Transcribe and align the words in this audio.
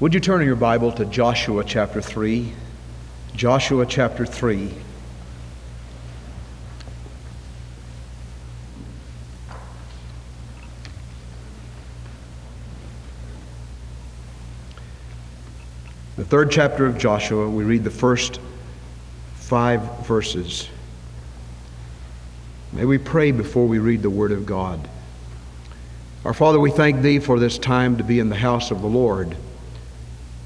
Would 0.00 0.14
you 0.14 0.20
turn 0.20 0.40
in 0.40 0.46
your 0.46 0.56
Bible 0.56 0.92
to 0.92 1.04
Joshua 1.04 1.62
chapter 1.62 2.00
3? 2.00 2.54
Joshua 3.34 3.84
chapter 3.84 4.24
3. 4.24 4.72
The 16.16 16.24
third 16.24 16.50
chapter 16.50 16.86
of 16.86 16.96
Joshua, 16.96 17.50
we 17.50 17.64
read 17.64 17.84
the 17.84 17.90
first 17.90 18.40
five 19.34 19.82
verses. 20.06 20.70
May 22.72 22.86
we 22.86 22.96
pray 22.96 23.32
before 23.32 23.66
we 23.66 23.78
read 23.78 24.00
the 24.00 24.08
Word 24.08 24.32
of 24.32 24.46
God. 24.46 24.88
Our 26.24 26.32
Father, 26.32 26.58
we 26.58 26.70
thank 26.70 27.02
Thee 27.02 27.18
for 27.18 27.38
this 27.38 27.58
time 27.58 27.98
to 27.98 28.02
be 28.02 28.18
in 28.18 28.30
the 28.30 28.36
house 28.36 28.70
of 28.70 28.80
the 28.80 28.88
Lord. 28.88 29.36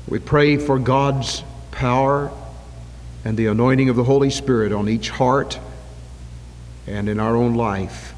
We 0.07 0.18
pray 0.18 0.59
for 0.59 0.79
God's 0.79 1.42
power 1.70 2.30
and 3.24 3.38
the 3.38 3.47
anointing 3.47 3.88
of 3.88 3.97
the 3.97 4.05
Holy 4.05 4.28
Spirit 4.28 4.73
on 4.73 4.88
each 4.88 5.09
heart 5.09 5.59
and 6.87 7.09
in 7.09 7.19
our 7.19 7.37
own 7.37 7.55
life. 7.55 8.14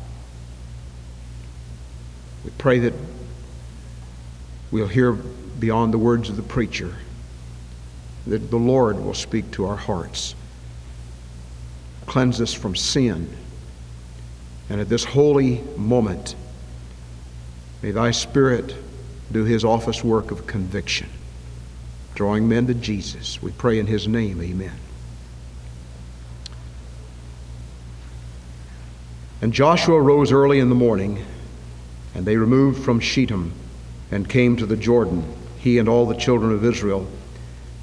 We 2.44 2.50
pray 2.58 2.80
that 2.80 2.94
we'll 4.72 4.88
hear 4.88 5.12
beyond 5.12 5.94
the 5.94 5.98
words 5.98 6.28
of 6.28 6.36
the 6.36 6.42
preacher, 6.42 6.92
that 8.26 8.50
the 8.50 8.56
Lord 8.56 8.98
will 8.98 9.14
speak 9.14 9.52
to 9.52 9.66
our 9.66 9.76
hearts, 9.76 10.34
cleanse 12.06 12.40
us 12.40 12.52
from 12.52 12.74
sin. 12.74 13.30
And 14.68 14.80
at 14.80 14.88
this 14.88 15.04
holy 15.04 15.62
moment, 15.76 16.34
may 17.80 17.92
thy 17.92 18.10
Spirit 18.10 18.74
do 19.30 19.44
his 19.44 19.64
office 19.64 20.02
work 20.02 20.32
of 20.32 20.48
conviction 20.48 21.08
drawing 22.16 22.48
men 22.48 22.66
to 22.66 22.74
Jesus. 22.74 23.40
We 23.40 23.52
pray 23.52 23.78
in 23.78 23.86
his 23.86 24.08
name, 24.08 24.42
amen. 24.42 24.72
And 29.42 29.52
Joshua 29.52 30.00
rose 30.00 30.32
early 30.32 30.58
in 30.58 30.70
the 30.70 30.74
morning, 30.74 31.24
and 32.14 32.24
they 32.24 32.36
removed 32.36 32.82
from 32.82 32.98
Shittim 32.98 33.52
and 34.10 34.28
came 34.28 34.56
to 34.56 34.66
the 34.66 34.76
Jordan, 34.76 35.24
he 35.58 35.78
and 35.78 35.88
all 35.88 36.06
the 36.06 36.16
children 36.16 36.52
of 36.52 36.64
Israel, 36.64 37.06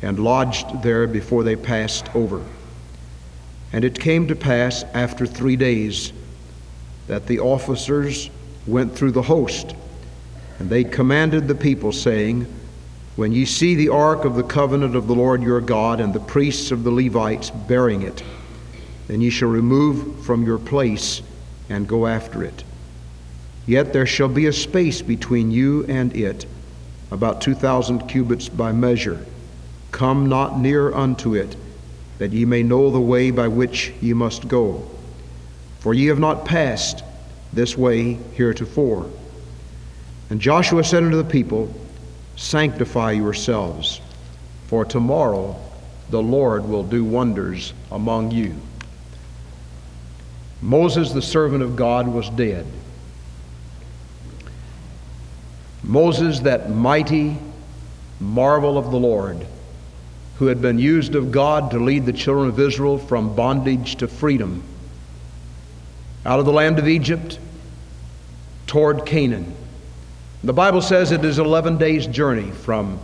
and 0.02 0.18
lodged 0.18 0.82
there 0.82 1.06
before 1.06 1.44
they 1.44 1.56
passed 1.56 2.14
over. 2.16 2.44
And 3.72 3.86
it 3.86 4.00
came 4.00 4.28
to 4.28 4.36
pass 4.36 4.84
after 4.94 5.28
three 5.28 5.56
days 5.56 6.12
that 7.08 7.28
the 7.28 7.40
officers 7.40 8.32
went 8.66 8.96
through 8.96 9.12
the 9.12 9.22
host, 9.22 9.76
and 10.58 10.70
they 10.70 10.84
commanded 10.84 11.48
the 11.48 11.56
people, 11.56 11.92
saying, 11.92 12.48
when 13.16 13.32
ye 13.32 13.46
see 13.46 13.76
the 13.76 13.90
ark 13.90 14.26
of 14.26 14.36
the 14.36 14.44
covenant 14.44 14.96
of 14.96 15.08
the 15.08 15.16
Lord 15.16 15.44
your 15.44 15.62
God 15.62 16.00
and 16.00 16.14
the 16.14 16.20
priests 16.20 16.72
of 16.72 16.84
the 16.84 16.92
Levites 16.92 17.52
bearing 17.52 18.02
it, 18.02 18.24
then 19.08 19.22
ye 19.22 19.30
shall 19.30 19.50
remove 19.50 20.26
from 20.26 20.46
your 20.46 20.58
place 20.58 21.22
and 21.70 21.88
go 21.88 22.08
after 22.08 22.44
it. 22.44 22.64
Yet 23.66 23.94
there 23.94 24.06
shall 24.06 24.30
be 24.30 24.48
a 24.48 24.54
space 24.54 25.02
between 25.02 25.52
you 25.52 25.86
and 25.86 26.16
it, 26.16 26.46
about 27.12 27.42
two 27.42 27.54
thousand 27.54 28.08
cubits 28.08 28.50
by 28.50 28.72
measure. 28.72 29.26
Come 29.92 30.28
not 30.28 30.60
near 30.60 30.92
unto 30.94 31.36
it, 31.36 31.56
that 32.18 32.34
ye 32.34 32.46
may 32.46 32.64
know 32.64 32.90
the 32.90 33.00
way 33.00 33.30
by 33.30 33.48
which 33.48 33.94
ye 34.02 34.14
must 34.14 34.48
go. 34.48 34.90
For 35.80 35.94
ye 35.94 36.08
have 36.08 36.20
not 36.20 36.46
passed 36.46 37.04
this 37.52 37.78
way 37.78 38.14
heretofore. 38.34 39.10
And 40.30 40.42
Joshua 40.42 40.84
said 40.84 41.04
unto 41.04 41.18
the 41.18 41.24
people, 41.24 41.74
Sanctify 42.36 43.12
yourselves, 43.12 44.02
for 44.68 44.86
tomorrow 44.86 45.56
the 46.10 46.22
Lord 46.22 46.68
will 46.68 46.84
do 46.84 47.04
wonders 47.04 47.74
among 47.92 48.32
you. 48.32 48.56
Moses, 50.62 51.12
the 51.12 51.22
servant 51.22 51.62
of 51.62 51.76
God, 51.76 52.08
was 52.08 52.30
dead. 52.30 52.66
Moses, 55.84 56.40
that 56.42 56.70
mighty 56.70 57.38
marvel 58.20 58.78
of 58.78 58.90
the 58.90 58.98
Lord, 58.98 59.46
who 60.38 60.48
had 60.48 60.62
been 60.62 60.80
used 60.80 61.16
of 61.16 61.32
God 61.32 61.72
to 61.72 61.80
lead 61.80 62.06
the 62.06 62.14
children 62.14 62.48
of 62.48 62.60
Israel 62.60 62.98
from 62.98 63.36
bondage 63.36 63.98
to 63.98 64.08
freedom, 64.08 64.64
out 66.26 66.40
of 66.40 66.46
the 66.46 66.54
land 66.54 66.80
of 66.80 66.88
Egypt 66.88 67.38
toward 68.66 69.06
Canaan 69.06 69.54
the 70.44 70.54
Bible 70.54 70.82
says 70.82 71.12
it 71.12 71.24
is 71.24 71.40
11 71.40 71.78
days' 71.78 72.06
journey 72.06 72.52
from 72.52 73.00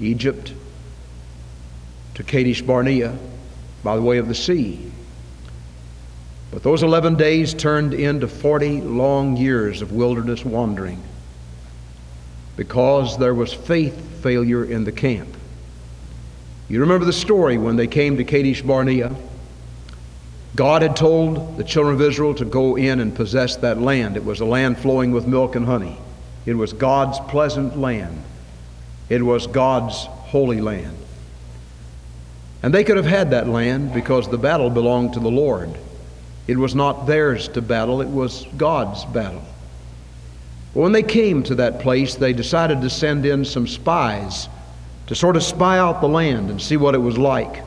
Egypt 0.00 0.52
to 2.14 2.24
Kadesh 2.24 2.62
Barnea 2.62 3.16
by 3.84 3.94
the 3.94 4.02
way 4.02 4.18
of 4.18 4.26
the 4.26 4.34
sea. 4.34 4.90
But 6.50 6.62
those 6.62 6.82
11 6.82 7.14
days 7.14 7.54
turned 7.54 7.94
into 7.94 8.26
40 8.26 8.80
long 8.80 9.36
years 9.36 9.82
of 9.82 9.92
wilderness 9.92 10.44
wandering 10.44 11.02
because 12.56 13.18
there 13.18 13.34
was 13.34 13.52
faith 13.52 14.20
failure 14.20 14.64
in 14.64 14.82
the 14.82 14.90
camp. 14.90 15.36
You 16.68 16.80
remember 16.80 17.06
the 17.06 17.12
story 17.12 17.56
when 17.56 17.76
they 17.76 17.86
came 17.86 18.16
to 18.16 18.24
Kadesh 18.24 18.62
Barnea? 18.62 19.14
God 20.56 20.82
had 20.82 20.96
told 20.96 21.56
the 21.56 21.64
children 21.64 21.94
of 21.94 22.02
Israel 22.02 22.34
to 22.34 22.44
go 22.44 22.76
in 22.76 22.98
and 22.98 23.14
possess 23.14 23.54
that 23.56 23.80
land. 23.80 24.16
It 24.16 24.24
was 24.24 24.40
a 24.40 24.44
land 24.44 24.78
flowing 24.78 25.12
with 25.12 25.26
milk 25.26 25.54
and 25.54 25.64
honey. 25.64 25.98
It 26.48 26.56
was 26.56 26.72
God's 26.72 27.20
pleasant 27.28 27.78
land. 27.78 28.22
It 29.10 29.22
was 29.22 29.46
God's 29.46 30.06
holy 30.06 30.62
land. 30.62 30.96
And 32.62 32.72
they 32.72 32.84
could 32.84 32.96
have 32.96 33.04
had 33.04 33.32
that 33.32 33.48
land 33.48 33.92
because 33.92 34.30
the 34.30 34.38
battle 34.38 34.70
belonged 34.70 35.12
to 35.12 35.20
the 35.20 35.30
Lord. 35.30 35.76
It 36.46 36.56
was 36.56 36.74
not 36.74 37.06
theirs 37.06 37.48
to 37.48 37.60
battle, 37.60 38.00
it 38.00 38.08
was 38.08 38.46
God's 38.56 39.04
battle. 39.04 39.44
But 40.72 40.80
when 40.80 40.92
they 40.92 41.02
came 41.02 41.42
to 41.42 41.54
that 41.56 41.80
place, 41.80 42.14
they 42.14 42.32
decided 42.32 42.80
to 42.80 42.88
send 42.88 43.26
in 43.26 43.44
some 43.44 43.66
spies 43.66 44.48
to 45.08 45.14
sort 45.14 45.36
of 45.36 45.42
spy 45.42 45.78
out 45.78 46.00
the 46.00 46.08
land 46.08 46.48
and 46.48 46.62
see 46.62 46.78
what 46.78 46.94
it 46.94 47.02
was 47.02 47.18
like. 47.18 47.62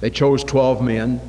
They 0.00 0.08
chose 0.08 0.42
12 0.44 0.80
men. 0.80 1.20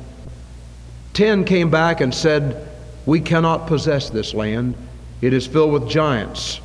Ten 1.12 1.44
came 1.44 1.68
back 1.68 2.00
and 2.00 2.14
said, 2.14 2.66
We 3.04 3.20
cannot 3.20 3.66
possess 3.66 4.08
this 4.08 4.32
land. 4.32 4.76
It 5.20 5.34
is 5.34 5.46
filled 5.46 5.74
with 5.74 5.86
giants. 5.86 6.62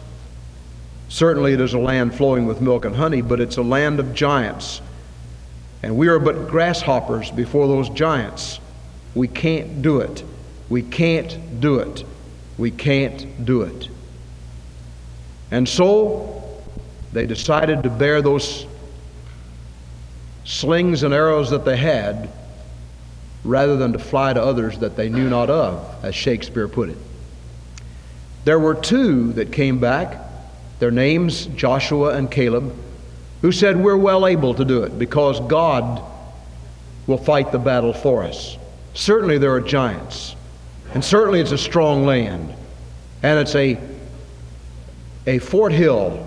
Certainly, 1.08 1.54
it 1.54 1.62
is 1.62 1.74
a 1.74 1.80
land 1.80 2.16
flowing 2.16 2.46
with 2.46 2.62
milk 2.62 2.86
and 2.86 2.96
honey, 2.96 3.22
but 3.22 3.40
it's 3.40 3.58
a 3.58 3.62
land 3.62 4.00
of 4.00 4.14
giants. 4.14 4.82
And 5.84 5.98
we 5.98 6.08
are 6.08 6.20
but 6.20 6.48
grasshoppers 6.50 7.30
before 7.32 7.68
those 7.68 7.90
giants. 7.90 8.60
We 9.14 9.28
can't 9.28 9.82
do 9.82 10.00
it. 10.00 10.24
We 10.68 10.82
can't 10.82 11.62
do 11.62 11.80
it. 11.80 12.04
We 12.58 12.72
can't 12.72 13.46
do 13.46 13.62
it. 13.62 13.90
And 15.52 15.70
so 15.70 16.62
they 17.14 17.26
decided 17.26 17.84
to 17.84 17.90
bear 17.90 18.22
those 18.22 18.66
slings 20.44 21.04
and 21.04 21.14
arrows 21.14 21.52
that 21.52 21.66
they 21.66 21.78
had 21.78 22.30
rather 23.44 23.78
than 23.78 23.94
to 23.94 24.00
fly 24.00 24.34
to 24.34 24.42
others 24.42 24.80
that 24.80 24.96
they 24.96 25.08
knew 25.08 25.30
not 25.30 25.50
of, 25.50 26.04
as 26.04 26.16
Shakespeare 26.16 26.68
put 26.68 26.90
it. 26.90 26.98
There 28.44 28.60
were 28.60 28.76
two 28.76 29.34
that 29.34 29.52
came 29.52 29.80
back 29.80 30.18
their 30.80 30.92
names, 30.92 31.46
Joshua 31.48 32.16
and 32.16 32.30
Caleb, 32.30 32.76
who 33.42 33.52
said, 33.52 33.78
We're 33.78 33.98
well 33.98 34.28
able 34.28 34.54
to 34.56 34.66
do 34.66 34.84
it 34.84 34.98
because 34.98 35.40
God 35.42 36.02
will 37.08 37.18
fight 37.18 37.52
the 37.52 37.60
battle 37.60 37.94
for 37.94 38.24
us. 38.24 38.58
Certainly 38.94 39.38
there 39.38 39.54
are 39.54 39.62
giants, 39.62 40.36
and 40.94 41.04
certainly 41.04 41.40
it's 41.40 41.52
a 41.52 41.58
strong 41.58 42.06
land, 42.06 42.54
and 43.24 43.40
it's 43.40 43.56
a, 43.56 43.78
a 45.28 45.40
fort 45.40 45.72
hill 45.72 46.26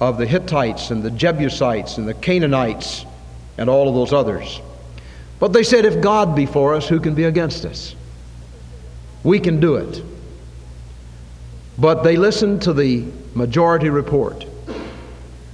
of 0.00 0.18
the 0.18 0.26
Hittites 0.26 0.90
and 0.90 1.02
the 1.02 1.10
Jebusites 1.10 1.98
and 1.98 2.06
the 2.06 2.14
Canaanites 2.14 3.04
and 3.56 3.70
all 3.70 3.88
of 3.88 3.94
those 3.94 4.12
others. 4.12 4.60
But 5.38 5.52
they 5.52 5.62
said, 5.62 5.84
If 5.84 6.00
God 6.00 6.36
be 6.36 6.46
for 6.46 6.74
us, 6.74 6.88
who 6.88 7.00
can 7.00 7.14
be 7.14 7.24
against 7.24 7.64
us? 7.64 7.94
We 9.22 9.40
can 9.40 9.60
do 9.60 9.76
it. 9.76 10.02
But 11.78 12.02
they 12.02 12.16
listened 12.16 12.62
to 12.62 12.72
the 12.72 13.04
majority 13.34 13.90
report 13.90 14.46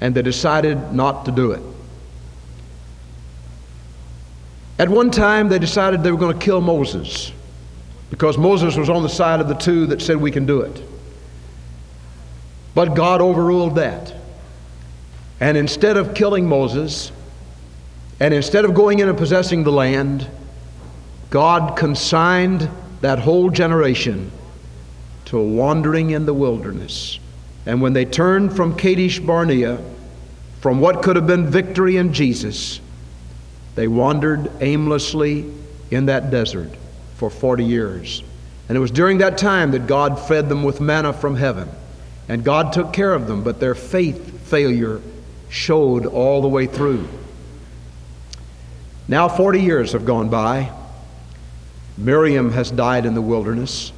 and 0.01 0.15
they 0.15 0.23
decided 0.23 0.93
not 0.93 1.25
to 1.27 1.33
do 1.33 1.53
it. 1.53 1.63
At 4.79 4.89
one 4.89 5.11
time, 5.11 5.49
they 5.49 5.59
decided 5.59 6.03
they 6.03 6.11
were 6.11 6.19
going 6.19 6.39
to 6.39 6.45
kill 6.45 6.63
Moses 6.63 7.33
because 8.09 8.39
Moses 8.39 8.77
was 8.77 8.89
on 8.89 9.03
the 9.03 9.09
side 9.09 9.41
of 9.41 9.49
the 9.49 9.55
two 9.55 9.87
that 9.87 10.01
said 10.01 10.17
we 10.17 10.31
can 10.31 10.47
do 10.47 10.63
it. 10.63 10.83
But 12.75 12.95
God 12.95 13.21
overruled 13.21 13.75
that. 13.75 14.15
And 15.39 15.57
instead 15.57 15.97
of 15.97 16.15
killing 16.15 16.49
Moses, 16.49 17.13
and 18.21 18.33
instead 18.33 18.65
of 18.65 18.75
going 18.75 19.01
in 19.01 19.09
and 19.09 19.19
possessing 19.19 19.65
the 19.65 19.73
land, 19.73 20.27
God 21.29 21.77
consigned 21.77 22.69
that 23.01 23.19
whole 23.19 23.51
generation 23.51 24.31
to 25.27 25.39
wandering 25.39 26.11
in 26.11 26.27
the 26.27 26.35
wilderness. 26.35 27.19
And 27.71 27.81
when 27.81 27.93
they 27.93 28.05
turned 28.05 28.57
from 28.57 28.77
Kadesh 28.77 29.21
Barnea, 29.21 29.79
from 30.61 30.81
what 30.81 31.05
could 31.05 31.15
have 31.15 31.29
been 31.29 31.47
victory 31.47 31.99
in 31.99 32.13
Jesus, 32.13 32.81
they 33.77 33.87
wandered 33.87 34.51
aimlessly 34.61 35.49
in 35.89 36.07
that 36.07 36.33
desert 36.33 36.73
for 37.15 37.31
40 37.31 37.65
years. 37.65 38.25
And 38.69 38.77
it 38.77 38.81
was 38.81 38.91
during 38.91 39.19
that 39.19 39.39
time 39.39 39.71
that 39.71 39.87
God 39.87 40.19
fed 40.19 40.49
them 40.49 40.65
with 40.65 40.81
manna 40.81 41.13
from 41.13 41.37
heaven. 41.37 41.69
And 42.29 42.43
God 42.43 42.73
took 42.73 42.93
care 42.93 43.15
of 43.15 43.29
them, 43.29 43.45
but 43.45 43.61
their 43.61 43.77
faith 43.77 44.49
failure 44.49 45.01
showed 45.49 46.07
all 46.07 46.43
the 46.43 46.49
way 46.49 46.67
through. 46.67 47.09
Now 49.07 49.29
40 49.29 49.61
years 49.61 49.93
have 49.93 50.05
gone 50.05 50.29
by. 50.29 50.73
Miriam 51.97 52.51
has 52.51 52.73
died 52.73 53.07
in 53.07 53.15
the 53.15 53.23
wilderness. 53.23 53.93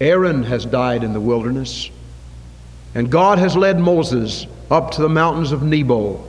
Aaron 0.00 0.44
has 0.44 0.64
died 0.64 1.02
in 1.02 1.14
the 1.14 1.20
wilderness. 1.20 1.90
And 2.96 3.10
God 3.10 3.38
has 3.38 3.54
led 3.54 3.78
Moses 3.78 4.46
up 4.70 4.92
to 4.92 5.02
the 5.02 5.08
mountains 5.10 5.52
of 5.52 5.62
Nebo. 5.62 6.24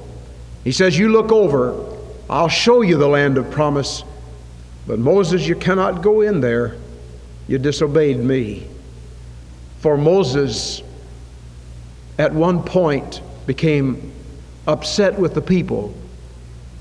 He 0.65 0.73
says, 0.73 0.99
You 0.99 1.07
look 1.07 1.31
over, 1.31 1.97
I'll 2.29 2.49
show 2.49 2.81
you 2.81 2.97
the 2.97 3.07
land 3.07 3.37
of 3.37 3.49
promise. 3.49 4.03
But 4.85 4.99
Moses, 4.99 5.47
you 5.47 5.55
cannot 5.55 6.01
go 6.01 6.19
in 6.19 6.41
there. 6.41 6.75
You 7.47 7.57
disobeyed 7.57 8.17
me. 8.17 8.67
For 9.79 9.97
Moses, 9.97 10.81
at 12.17 12.33
one 12.33 12.61
point, 12.61 13.21
became 13.45 14.11
upset 14.67 15.17
with 15.17 15.35
the 15.35 15.41
people. 15.41 15.95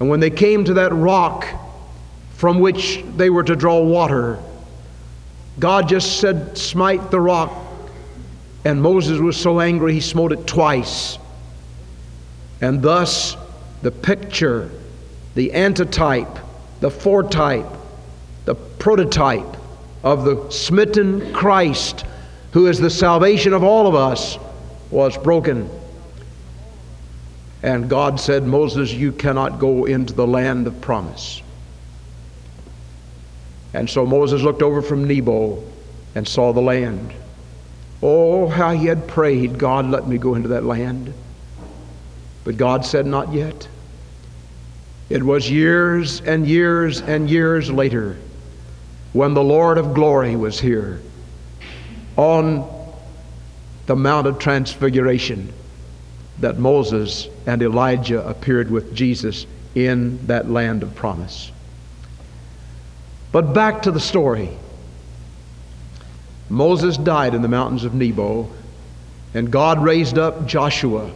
And 0.01 0.09
when 0.09 0.19
they 0.19 0.31
came 0.31 0.65
to 0.65 0.75
that 0.75 0.93
rock 0.93 1.47
from 2.33 2.59
which 2.59 3.05
they 3.17 3.31
were 3.31 3.45
to 3.45 3.55
draw 3.55 3.81
water, 3.81 4.41
God 5.61 5.89
just 5.89 6.19
said, 6.19 6.59
Smite 6.59 7.13
the 7.13 7.21
rock. 7.21 7.66
And 8.67 8.83
Moses 8.83 9.21
was 9.21 9.37
so 9.37 9.61
angry 9.61 9.93
he 9.93 10.01
smote 10.01 10.33
it 10.33 10.45
twice. 10.45 11.19
And 12.61 12.83
thus, 12.83 13.37
the 13.83 13.93
picture, 13.93 14.73
the 15.37 15.53
antitype, 15.53 16.37
the 16.81 16.91
foretype, 16.91 17.69
the 18.45 18.57
prototype 18.57 19.57
of 20.03 20.25
the 20.25 20.51
smitten 20.51 21.33
Christ, 21.33 22.05
who 22.55 22.67
is 22.67 22.81
the 22.81 22.91
salvation 22.91 23.53
of 23.53 23.63
all 23.63 23.87
of 23.87 23.95
us, 23.95 24.37
was 24.91 25.17
broken. 25.17 25.71
And 27.63 27.89
God 27.89 28.19
said, 28.19 28.43
Moses, 28.43 28.93
you 28.93 29.13
cannot 29.13 29.61
go 29.61 29.85
into 29.85 30.13
the 30.13 30.27
land 30.27 30.67
of 30.67 30.81
promise. 30.81 31.41
And 33.73 33.89
so 33.89 34.05
Moses 34.05 34.43
looked 34.43 34.63
over 34.63 34.83
from 34.83 35.07
Nebo 35.07 35.63
and 36.17 36.27
saw 36.27 36.53
the 36.53 36.61
land. 36.61 37.13
Oh, 38.03 38.49
how 38.49 38.73
he 38.73 38.87
had 38.87 39.09
prayed, 39.09 39.59
God, 39.59 39.87
let 39.87 40.07
me 40.07 40.19
go 40.19 40.35
into 40.35 40.49
that 40.49 40.65
land. 40.65 41.13
But 42.45 42.57
God 42.57 42.85
said, 42.85 43.07
Not 43.07 43.33
yet. 43.33 43.69
It 45.09 45.23
was 45.23 45.51
years 45.51 46.21
and 46.21 46.47
years 46.47 47.01
and 47.01 47.31
years 47.31 47.71
later 47.71 48.17
when 49.13 49.35
the 49.35 49.43
Lord 49.43 49.79
of 49.79 49.95
glory 49.95 50.37
was 50.37 50.61
here 50.61 51.01
on 52.17 52.69
the 53.87 53.97
Mount 53.97 54.27
of 54.27 54.39
Transfiguration 54.39 55.53
that 56.41 56.59
Moses 56.59 57.29
and 57.47 57.63
Elijah 57.63 58.27
appeared 58.27 58.71
with 58.71 58.95
Jesus 58.95 59.47
in 59.75 60.27
that 60.27 60.51
land 60.51 60.83
of 60.83 60.95
promise. 60.95 61.53
But 63.33 63.55
back 63.55 63.83
to 63.83 63.91
the 63.91 64.01
story. 64.01 64.51
Moses 66.49 66.97
died 66.97 67.35
in 67.35 67.43
the 67.43 67.49
mountains 67.49 67.85
of 67.85 67.95
Nebo, 67.95 68.49
and 69.35 69.51
God 69.51 69.83
raised 69.83 70.19
up 70.19 70.47
Joshua 70.47 71.11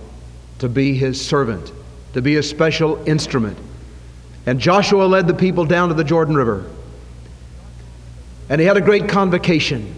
to 0.58 0.68
be 0.68 0.94
his 0.94 1.24
servant, 1.24 1.72
to 2.12 2.22
be 2.22 2.36
a 2.36 2.42
special 2.42 3.02
instrument. 3.08 3.56
And 4.46 4.60
Joshua 4.60 5.04
led 5.04 5.26
the 5.26 5.34
people 5.34 5.64
down 5.64 5.88
to 5.88 5.94
the 5.94 6.04
Jordan 6.04 6.34
River. 6.34 6.66
And 8.48 8.60
he 8.60 8.66
had 8.66 8.76
a 8.76 8.80
great 8.80 9.08
convocation. 9.08 9.94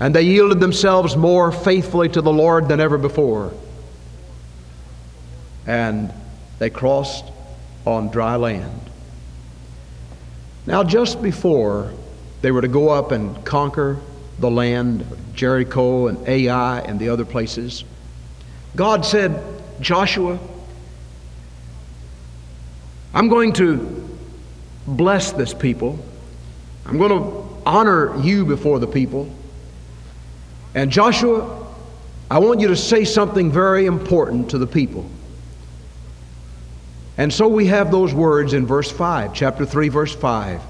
And 0.00 0.14
they 0.14 0.22
yielded 0.22 0.60
themselves 0.60 1.16
more 1.16 1.50
faithfully 1.50 2.08
to 2.10 2.22
the 2.22 2.32
Lord 2.32 2.68
than 2.68 2.78
ever 2.78 2.98
before. 2.98 3.52
And 5.66 6.12
they 6.58 6.70
crossed 6.70 7.24
on 7.84 8.08
dry 8.10 8.36
land. 8.36 8.80
Now, 10.66 10.84
just 10.84 11.20
before 11.20 11.92
they 12.42 12.52
were 12.52 12.60
to 12.60 12.68
go 12.68 12.90
up 12.90 13.10
and 13.10 13.44
conquer 13.44 13.98
the 14.38 14.50
land 14.50 15.02
of 15.02 15.34
Jericho 15.34 16.06
and 16.08 16.26
Ai 16.28 16.80
and 16.80 16.98
the 16.98 17.08
other 17.08 17.24
places, 17.24 17.84
God 18.76 19.04
said, 19.04 19.42
Joshua, 19.80 20.38
I'm 23.14 23.28
going 23.28 23.52
to 23.54 24.08
bless 24.86 25.32
this 25.32 25.54
people. 25.54 25.98
I'm 26.86 26.98
going 26.98 27.10
to 27.10 27.48
honor 27.66 28.18
you 28.20 28.44
before 28.44 28.78
the 28.78 28.86
people. 28.86 29.30
And 30.74 30.90
Joshua, 30.90 31.66
I 32.30 32.38
want 32.38 32.60
you 32.60 32.68
to 32.68 32.76
say 32.76 33.04
something 33.04 33.50
very 33.50 33.86
important 33.86 34.50
to 34.50 34.58
the 34.58 34.66
people. 34.66 35.08
And 37.16 37.32
so 37.32 37.48
we 37.48 37.66
have 37.66 37.90
those 37.90 38.14
words 38.14 38.52
in 38.52 38.66
verse 38.66 38.90
5, 38.90 39.34
chapter 39.34 39.66
3, 39.66 39.88
verse 39.88 40.14
5. 40.14 40.62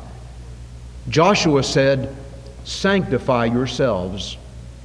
Joshua 1.09 1.63
said, 1.63 2.17
Sanctify 2.69 3.47
yourselves, 3.47 4.37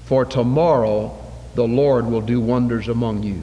for 0.05 0.23
tomorrow 0.23 1.17
the 1.53 1.67
Lord 1.67 2.05
will 2.05 2.21
do 2.21 2.39
wonders 2.39 2.87
among 2.87 3.23
you. 3.23 3.41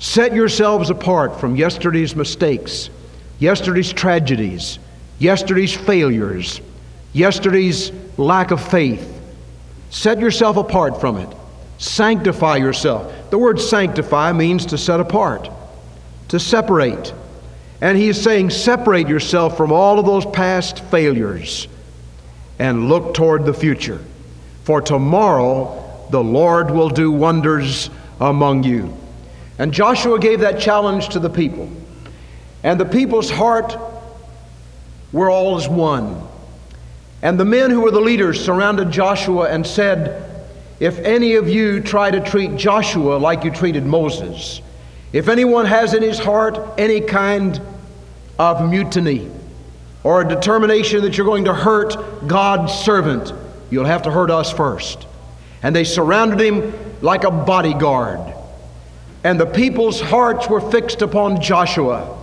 Set 0.00 0.34
yourselves 0.34 0.90
apart 0.90 1.38
from 1.38 1.54
yesterday's 1.54 2.16
mistakes, 2.16 2.90
yesterday's 3.38 3.92
tragedies, 3.92 4.80
yesterday's 5.20 5.72
failures, 5.72 6.60
yesterday's 7.12 7.92
lack 8.16 8.50
of 8.50 8.60
faith. 8.60 9.22
Set 9.90 10.18
yourself 10.18 10.56
apart 10.56 11.00
from 11.00 11.16
it. 11.16 11.32
Sanctify 11.78 12.56
yourself. 12.56 13.30
The 13.30 13.38
word 13.38 13.60
sanctify 13.60 14.32
means 14.32 14.66
to 14.66 14.76
set 14.76 14.98
apart, 14.98 15.48
to 16.28 16.40
separate. 16.40 17.14
And 17.80 17.96
he 17.96 18.08
is 18.08 18.20
saying, 18.20 18.50
separate 18.50 19.06
yourself 19.06 19.56
from 19.56 19.70
all 19.70 20.00
of 20.00 20.04
those 20.04 20.26
past 20.26 20.80
failures 20.86 21.68
and 22.58 22.88
look 22.88 23.14
toward 23.14 23.44
the 23.44 23.54
future. 23.54 24.02
For 24.64 24.80
tomorrow 24.80 26.06
the 26.10 26.22
Lord 26.22 26.70
will 26.70 26.88
do 26.88 27.10
wonders 27.10 27.90
among 28.20 28.64
you. 28.64 28.96
And 29.58 29.72
Joshua 29.72 30.18
gave 30.18 30.40
that 30.40 30.60
challenge 30.60 31.10
to 31.10 31.18
the 31.18 31.30
people. 31.30 31.70
And 32.62 32.80
the 32.80 32.84
people's 32.84 33.30
heart 33.30 33.76
were 35.12 35.30
all 35.30 35.56
as 35.56 35.68
one. 35.68 36.26
And 37.22 37.38
the 37.40 37.44
men 37.44 37.70
who 37.70 37.80
were 37.80 37.90
the 37.90 38.00
leaders 38.00 38.44
surrounded 38.44 38.90
Joshua 38.90 39.48
and 39.48 39.66
said, 39.66 40.46
If 40.80 40.98
any 40.98 41.34
of 41.34 41.48
you 41.48 41.80
try 41.80 42.10
to 42.10 42.20
treat 42.20 42.56
Joshua 42.56 43.16
like 43.16 43.44
you 43.44 43.50
treated 43.50 43.86
Moses, 43.86 44.60
if 45.12 45.28
anyone 45.28 45.64
has 45.64 45.94
in 45.94 46.02
his 46.02 46.18
heart 46.18 46.58
any 46.78 47.00
kind 47.00 47.60
of 48.38 48.68
mutiny 48.68 49.30
or 50.06 50.22
a 50.22 50.28
determination 50.28 51.02
that 51.02 51.16
you're 51.16 51.26
going 51.26 51.44
to 51.44 51.54
hurt 51.54 51.96
God's 52.26 52.72
servant, 52.72 53.32
you'll 53.70 53.84
have 53.84 54.02
to 54.02 54.10
hurt 54.10 54.30
us 54.30 54.52
first. 54.52 55.06
And 55.62 55.74
they 55.74 55.84
surrounded 55.84 56.40
him 56.40 56.72
like 57.02 57.24
a 57.24 57.30
bodyguard 57.30 58.34
and 59.26 59.40
the 59.40 59.46
people's 59.46 60.00
hearts 60.00 60.48
were 60.48 60.60
fixed 60.60 61.02
upon 61.02 61.40
Joshua. 61.40 62.16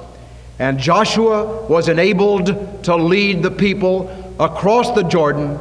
And 0.58 0.80
Joshua 0.80 1.66
was 1.68 1.90
enabled 1.90 2.86
to 2.86 2.96
lead 2.96 3.44
the 3.44 3.52
people 3.52 4.08
across 4.40 4.96
the 4.96 5.04
Jordan, 5.04 5.60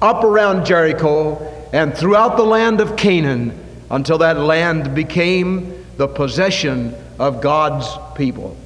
up 0.00 0.24
around 0.24 0.64
Jericho, 0.64 1.36
and 1.74 1.94
throughout 1.94 2.38
the 2.38 2.44
land 2.46 2.80
of 2.80 2.96
Canaan 2.96 3.52
until 3.90 4.16
that 4.16 4.38
land 4.38 4.94
became 4.94 5.84
the 5.98 6.08
possession 6.08 6.94
of 7.18 7.42
God's 7.42 7.86
people. 8.16 8.56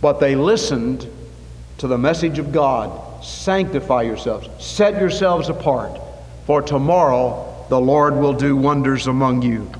But 0.00 0.20
they 0.20 0.36
listened 0.36 1.08
to 1.78 1.86
the 1.86 1.98
message 1.98 2.38
of 2.38 2.52
God 2.52 3.24
sanctify 3.24 4.02
yourselves, 4.02 4.48
set 4.64 5.00
yourselves 5.00 5.48
apart, 5.48 6.00
for 6.46 6.62
tomorrow 6.62 7.66
the 7.68 7.80
Lord 7.80 8.16
will 8.16 8.32
do 8.32 8.56
wonders 8.56 9.06
among 9.06 9.42
you. 9.42 9.70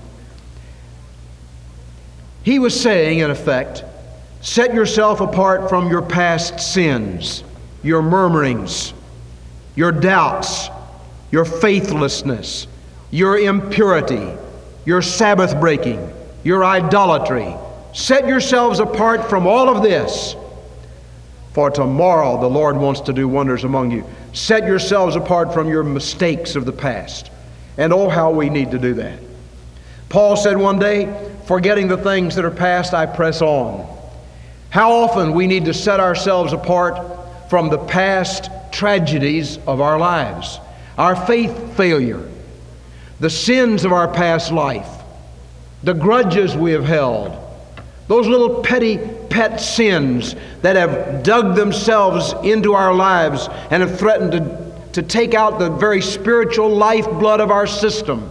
He 2.43 2.59
was 2.59 2.79
saying, 2.79 3.19
in 3.19 3.31
effect, 3.31 3.85
set 4.41 4.75
yourself 4.75 5.21
apart 5.21 5.69
from 5.69 5.91
your 5.91 6.03
past 6.03 6.61
sins, 6.61 7.45
your 7.83 8.03
murmurings, 8.03 8.95
your 9.75 9.93
doubts, 9.93 10.69
your 11.31 11.45
faithlessness, 11.45 12.67
your 13.11 13.39
impurity, 13.39 14.33
your 14.85 15.03
Sabbath 15.03 15.59
breaking, 15.61 16.13
your 16.45 16.65
idolatry. 16.65 17.55
Set 17.93 18.27
yourselves 18.27 18.79
apart 18.81 19.29
from 19.29 19.47
all 19.47 19.69
of 19.69 19.83
this. 19.83 20.37
For 21.59 21.71
tomorrow 21.71 22.41
the 22.41 22.49
Lord 22.49 22.77
wants 22.77 23.01
to 23.01 23.13
do 23.13 23.27
wonders 23.27 23.65
among 23.65 23.91
you. 23.91 24.05
Set 24.33 24.65
yourselves 24.65 25.17
apart 25.17 25.53
from 25.53 25.69
your 25.69 25.83
mistakes 25.83 26.55
of 26.55 26.65
the 26.65 26.73
past. 26.73 27.33
And 27.77 27.93
oh, 27.93 28.09
how 28.09 28.31
we 28.31 28.49
need 28.49 28.71
to 28.71 28.79
do 28.79 28.95
that. 28.95 29.19
Paul 30.09 30.37
said 30.37 30.57
one 30.57 30.79
day, 30.79 31.13
forgetting 31.47 31.89
the 31.89 31.97
things 31.97 32.37
that 32.37 32.45
are 32.45 32.53
past, 32.53 32.95
I 32.95 33.07
press 33.07 33.43
on. 33.43 33.93
How 34.71 34.93
often 34.93 35.33
we 35.33 35.49
need 35.49 35.65
to 35.65 35.75
set 35.75 35.99
ourselves 35.99 36.53
apart 36.53 37.51
from 37.51 37.71
the 37.71 37.79
past 37.87 38.53
tragedies 38.71 39.59
of 39.67 39.81
our 39.81 39.99
lives, 39.99 40.61
our 40.97 41.17
faith 41.27 41.77
failure, 41.77 42.25
the 43.19 43.31
sins 43.31 43.85
of 43.85 43.93
our 43.93 44.07
past 44.07 44.53
life, 44.53 45.03
the 45.83 45.95
grudges 45.95 46.57
we 46.57 46.71
have 46.71 46.85
held, 46.85 47.37
those 48.07 48.29
little 48.29 48.63
petty 48.63 49.01
pet 49.31 49.61
sins 49.61 50.35
that 50.63 50.77
have 50.77 51.23
dug 51.23 51.55
themselves 51.57 52.35
into 52.43 52.75
our 52.75 52.95
lives 52.95 53.49
and 53.71 53.83
have 53.83 53.99
threatened 53.99 54.33
to, 54.33 54.91
to 54.95 55.03
take 55.03 55.35
out 55.35 55.59
the 55.59 55.71
very 55.71 56.01
spiritual 56.01 56.69
lifeblood 56.71 57.41
of 57.41 57.51
our 57.51 57.67
system. 57.67 58.31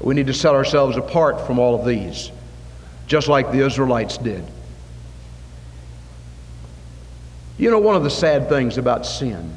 We 0.00 0.14
need 0.14 0.26
to 0.26 0.34
set 0.34 0.54
ourselves 0.54 0.96
apart 0.96 1.46
from 1.46 1.58
all 1.58 1.74
of 1.74 1.86
these, 1.86 2.30
just 3.06 3.28
like 3.28 3.50
the 3.50 3.64
Israelites 3.64 4.18
did. 4.18 4.44
You 7.58 7.70
know, 7.70 7.78
one 7.78 7.96
of 7.96 8.04
the 8.04 8.10
sad 8.10 8.48
things 8.48 8.76
about 8.76 9.06
sin, 9.06 9.52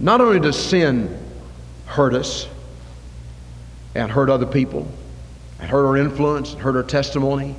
not 0.00 0.20
only 0.20 0.40
does 0.40 0.58
sin 0.58 1.18
hurt 1.86 2.14
us 2.14 2.48
and 3.94 4.10
hurt 4.10 4.30
other 4.30 4.46
people, 4.46 4.88
and 5.60 5.70
hurt 5.70 5.86
our 5.86 5.96
influence, 5.96 6.52
and 6.52 6.62
hurt 6.62 6.76
our 6.76 6.82
testimony, 6.82 7.56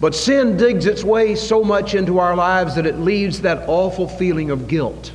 but 0.00 0.14
sin 0.14 0.56
digs 0.56 0.86
its 0.86 1.04
way 1.04 1.34
so 1.34 1.62
much 1.62 1.94
into 1.94 2.18
our 2.18 2.34
lives 2.34 2.74
that 2.74 2.86
it 2.86 2.98
leaves 2.98 3.42
that 3.42 3.68
awful 3.68 4.08
feeling 4.08 4.50
of 4.50 4.66
guilt. 4.66 5.12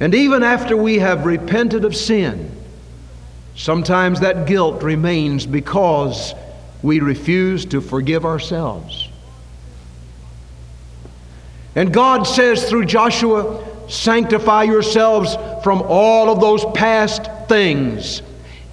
And 0.00 0.14
even 0.14 0.42
after 0.42 0.76
we 0.76 0.98
have 0.98 1.26
repented 1.26 1.84
of 1.84 1.94
sin, 1.94 2.50
sometimes 3.54 4.20
that 4.20 4.46
guilt 4.46 4.82
remains 4.82 5.46
because 5.46 6.34
we 6.82 7.00
refuse 7.00 7.64
to 7.66 7.80
forgive 7.80 8.24
ourselves. 8.24 9.08
And 11.76 11.92
God 11.92 12.24
says 12.24 12.68
through 12.68 12.86
Joshua, 12.86 13.62
sanctify 13.88 14.64
yourselves 14.64 15.36
from 15.62 15.82
all 15.82 16.30
of 16.30 16.40
those 16.40 16.64
past 16.74 17.28
things, 17.48 18.22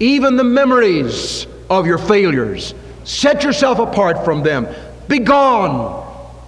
even 0.02 0.36
the 0.36 0.44
memories 0.44 1.46
of 1.70 1.86
your 1.86 1.96
failures. 1.96 2.74
Set 3.04 3.44
yourself 3.44 3.78
apart 3.78 4.24
from 4.24 4.42
them. 4.42 4.66
Be 5.06 5.20
gone. 5.20 6.00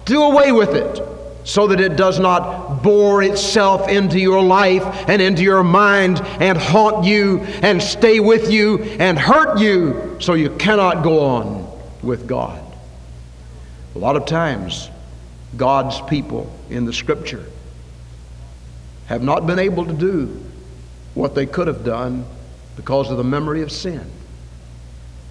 Do 0.03 0.23
away 0.23 0.51
with 0.51 0.75
it 0.75 1.01
so 1.45 1.67
that 1.67 1.79
it 1.79 1.95
does 1.95 2.19
not 2.19 2.83
bore 2.83 3.23
itself 3.23 3.87
into 3.87 4.19
your 4.19 4.43
life 4.43 4.83
and 5.07 5.21
into 5.21 5.41
your 5.41 5.63
mind 5.63 6.19
and 6.41 6.57
haunt 6.57 7.05
you 7.05 7.39
and 7.61 7.81
stay 7.81 8.19
with 8.19 8.51
you 8.51 8.83
and 8.99 9.17
hurt 9.17 9.57
you 9.57 10.17
so 10.19 10.33
you 10.33 10.49
cannot 10.57 11.01
go 11.01 11.19
on 11.19 11.71
with 12.01 12.27
God. 12.27 12.61
A 13.95 13.99
lot 13.99 14.17
of 14.17 14.25
times, 14.25 14.89
God's 15.55 16.01
people 16.09 16.53
in 16.69 16.83
the 16.83 16.91
scripture 16.91 17.45
have 19.05 19.23
not 19.23 19.47
been 19.47 19.59
able 19.59 19.85
to 19.85 19.93
do 19.93 20.43
what 21.13 21.35
they 21.35 21.45
could 21.45 21.67
have 21.67 21.85
done 21.85 22.25
because 22.75 23.09
of 23.11 23.17
the 23.17 23.23
memory 23.23 23.61
of 23.61 23.71
sin. 23.71 24.03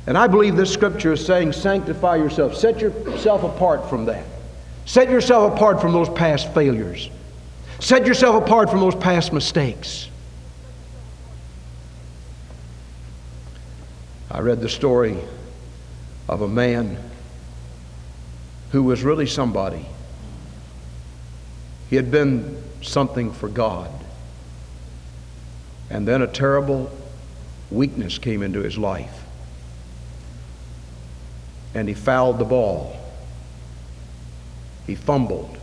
And 0.07 0.19
I 0.19 0.27
believe 0.27 0.57
this 0.57 0.73
scripture 0.73 1.13
is 1.13 1.25
saying, 1.25 1.53
sanctify 1.53 2.17
yourself, 2.17 2.55
set 2.55 2.81
yourself 2.81 3.43
apart 3.43 3.89
from 3.89 4.05
that. 4.07 4.25
Set 4.85 5.09
yourself 5.09 5.55
apart 5.55 5.81
from 5.81 5.93
those 5.93 6.11
past 6.11 6.53
failures. 6.53 7.11
Set 7.81 8.07
yourself 8.07 8.43
apart 8.43 8.71
from 8.71 8.81
those 8.81 8.95
past 8.95 9.33
mistakes. 9.33 10.09
I 14.31 14.41
read 14.41 14.61
the 14.61 14.69
story 14.69 15.17
of 16.29 16.43
a 16.43 16.49
man 16.49 16.99
who 18.73 18.83
was 18.83 19.03
really 19.03 19.27
somebody. 19.27 19.87
He 21.89 21.97
had 21.97 22.11
been 22.11 22.63
something 22.83 23.33
for 23.33 23.49
God. 23.49 23.91
And 25.89 26.09
then 26.09 26.23
a 26.23 26.27
terrible 26.27 26.91
weakness 27.75 28.19
came 28.19 28.43
into 28.43 28.63
his 28.63 28.79
life. 28.79 29.25
And 31.75 31.89
he 31.89 31.95
fouled 31.95 32.39
the 32.39 32.45
ball. 32.45 32.97
He 34.87 34.95
fumbled. 34.95 35.59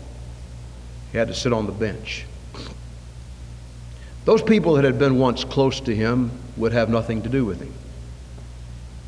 He 1.11 1.17
had 1.17 1.27
to 1.27 1.33
sit 1.33 1.53
on 1.53 1.65
the 1.65 1.71
bench. 1.71 2.25
Those 4.25 4.41
people 4.41 4.75
that 4.75 4.83
had 4.83 4.99
been 4.99 5.17
once 5.17 5.43
close 5.43 5.79
to 5.81 5.95
him 5.95 6.31
would 6.57 6.73
have 6.73 6.89
nothing 6.89 7.21
to 7.23 7.29
do 7.29 7.45
with 7.45 7.59
him. 7.59 7.73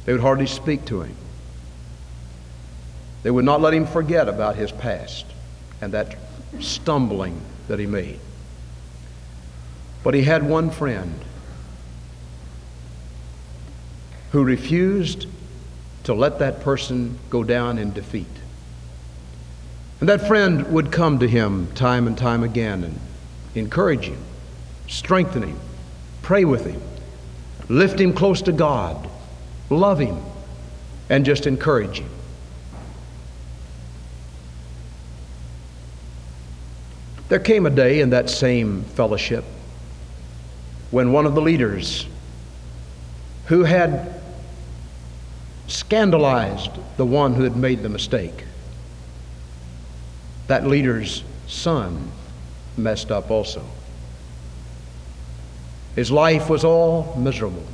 They 0.05 0.11
would 0.11 0.21
hardly 0.21 0.47
speak 0.47 0.85
to 0.85 1.01
him. 1.01 1.15
They 3.21 3.31
would 3.31 3.45
not 3.45 3.61
let 3.61 3.73
him 3.73 3.85
forget 3.85 4.27
about 4.27 4.55
his 4.55 4.71
past 4.71 5.25
and 5.81 5.93
that 5.93 6.17
stumbling 6.59 7.39
that 7.67 7.79
he 7.79 7.85
made. 7.85 8.19
But 10.03 10.13
he 10.13 10.23
had 10.23 10.43
one 10.43 10.69
friend 10.69 11.13
who 14.33 14.43
refused 14.43 15.27
to 16.03 16.11
let 16.11 16.39
that 16.39 16.59
person 16.61 17.19
go 17.29 17.43
down 17.43 17.77
in 17.77 17.93
defeat. 17.93 18.25
And 19.99 20.09
that 20.09 20.27
friend 20.27 20.73
would 20.73 20.91
come 20.91 21.19
to 21.19 21.27
him 21.27 21.71
time 21.75 22.07
and 22.07 22.17
time 22.17 22.41
again 22.41 22.83
and 22.83 22.99
encourage 23.53 24.05
him, 24.05 24.17
strengthen 24.87 25.43
him, 25.43 25.59
pray 26.23 26.45
with 26.45 26.65
him, 26.65 26.81
lift 27.69 28.01
him 28.01 28.11
close 28.11 28.41
to 28.41 28.51
God, 28.51 29.07
love 29.69 29.99
him, 29.99 30.17
and 31.11 31.23
just 31.25 31.45
encourage 31.45 31.99
him. 31.99 32.09
There 37.29 37.39
came 37.39 37.67
a 37.67 37.69
day 37.69 38.01
in 38.01 38.09
that 38.09 38.31
same 38.31 38.81
fellowship 38.81 39.45
when 40.89 41.11
one 41.11 41.27
of 41.27 41.35
the 41.35 41.41
leaders 41.41 42.07
who 43.45 43.63
had 43.63 44.21
scandalized 45.67 46.71
the 46.97 47.05
one 47.05 47.33
who 47.33 47.43
had 47.43 47.55
made 47.55 47.81
the 47.83 47.89
mistake, 47.89 48.45
that 50.47 50.67
leader's 50.67 51.23
son 51.47 52.11
messed 52.77 53.11
up 53.11 53.31
also. 53.31 53.63
His 55.95 56.11
life 56.11 56.49
was 56.49 56.63
all 56.63 57.15
miserable. 57.17 57.65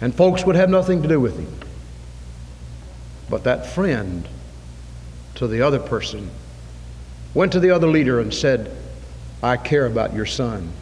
And 0.00 0.14
folks 0.14 0.44
would 0.44 0.56
have 0.56 0.70
nothing 0.70 1.02
to 1.02 1.08
do 1.08 1.20
with 1.20 1.38
him. 1.38 1.54
But 3.28 3.44
that 3.44 3.66
friend 3.66 4.26
to 5.36 5.46
the 5.46 5.62
other 5.62 5.78
person 5.78 6.30
went 7.34 7.52
to 7.52 7.60
the 7.60 7.70
other 7.70 7.86
leader 7.86 8.20
and 8.20 8.32
said, 8.32 8.74
I 9.42 9.56
care 9.56 9.86
about 9.86 10.14
your 10.14 10.26
son, 10.26 10.72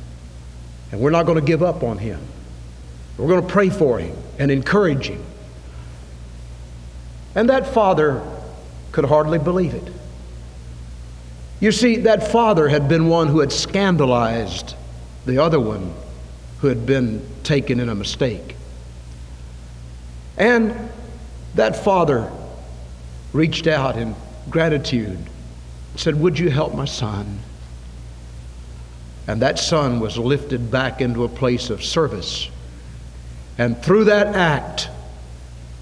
and 0.90 1.00
we're 1.00 1.10
not 1.10 1.26
going 1.26 1.38
to 1.38 1.44
give 1.44 1.62
up 1.62 1.82
on 1.82 1.98
him. 1.98 2.20
We're 3.18 3.28
going 3.28 3.42
to 3.42 3.48
pray 3.48 3.68
for 3.68 3.98
him 3.98 4.16
and 4.38 4.50
encourage 4.50 5.08
him. 5.08 5.22
And 7.34 7.50
that 7.50 7.66
father 7.66 8.22
could 8.92 9.04
hardly 9.04 9.38
believe 9.38 9.74
it. 9.74 9.92
You 11.60 11.72
see, 11.72 11.96
that 11.98 12.30
father 12.30 12.68
had 12.68 12.88
been 12.88 13.08
one 13.08 13.26
who 13.26 13.40
had 13.40 13.52
scandalized 13.52 14.76
the 15.26 15.38
other 15.38 15.60
one 15.60 15.92
who 16.60 16.68
had 16.68 16.86
been 16.86 17.26
taken 17.42 17.80
in 17.80 17.88
a 17.88 17.94
mistake. 17.94 18.56
And 20.36 20.74
that 21.56 21.76
father 21.84 22.30
reached 23.32 23.66
out 23.66 23.96
in 23.96 24.14
gratitude 24.48 25.18
said, 25.96 26.20
Would 26.20 26.38
you 26.38 26.50
help 26.50 26.74
my 26.74 26.84
son? 26.84 27.40
And 29.26 29.42
that 29.42 29.58
son 29.58 30.00
was 30.00 30.16
lifted 30.16 30.70
back 30.70 31.00
into 31.00 31.24
a 31.24 31.28
place 31.28 31.70
of 31.70 31.84
service. 31.84 32.48
And 33.58 33.76
through 33.82 34.04
that 34.04 34.28
act, 34.28 34.88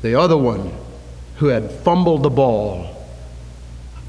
the 0.02 0.14
other 0.18 0.36
one 0.36 0.72
who 1.36 1.46
had 1.46 1.70
fumbled 1.70 2.22
the 2.22 2.30
ball 2.30 3.06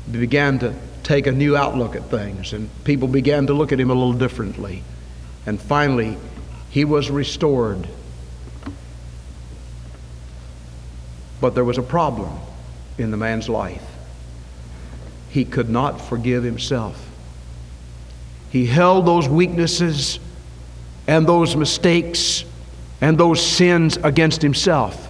began 0.10 0.58
to 0.60 0.74
take 1.04 1.28
a 1.28 1.32
new 1.32 1.56
outlook 1.56 1.96
at 1.96 2.10
things, 2.10 2.54
and 2.54 2.70
people 2.86 3.08
began 3.08 3.48
to 3.48 3.54
look 3.54 3.72
at 3.72 3.80
him 3.80 3.92
a 3.92 3.94
little 3.94 4.14
differently. 4.14 4.84
And 5.46 5.62
finally, 5.62 6.18
he 6.70 6.86
was 6.86 7.12
restored. 7.12 7.88
But 11.40 11.56
there 11.56 11.66
was 11.66 11.78
a 11.78 11.84
problem 11.84 12.40
in 12.98 13.12
the 13.12 13.18
man's 13.18 13.48
life 13.48 13.84
he 15.30 15.46
could 15.46 15.70
not 15.70 16.02
forgive 16.02 16.44
himself. 16.44 17.10
He 18.50 18.66
held 18.66 19.06
those 19.06 19.28
weaknesses 19.28 20.20
and 21.06 21.28
those 21.28 21.56
mistakes 21.56 22.44
and 23.02 23.18
those 23.18 23.46
sins 23.46 23.98
against 23.98 24.42
himself. 24.42 25.08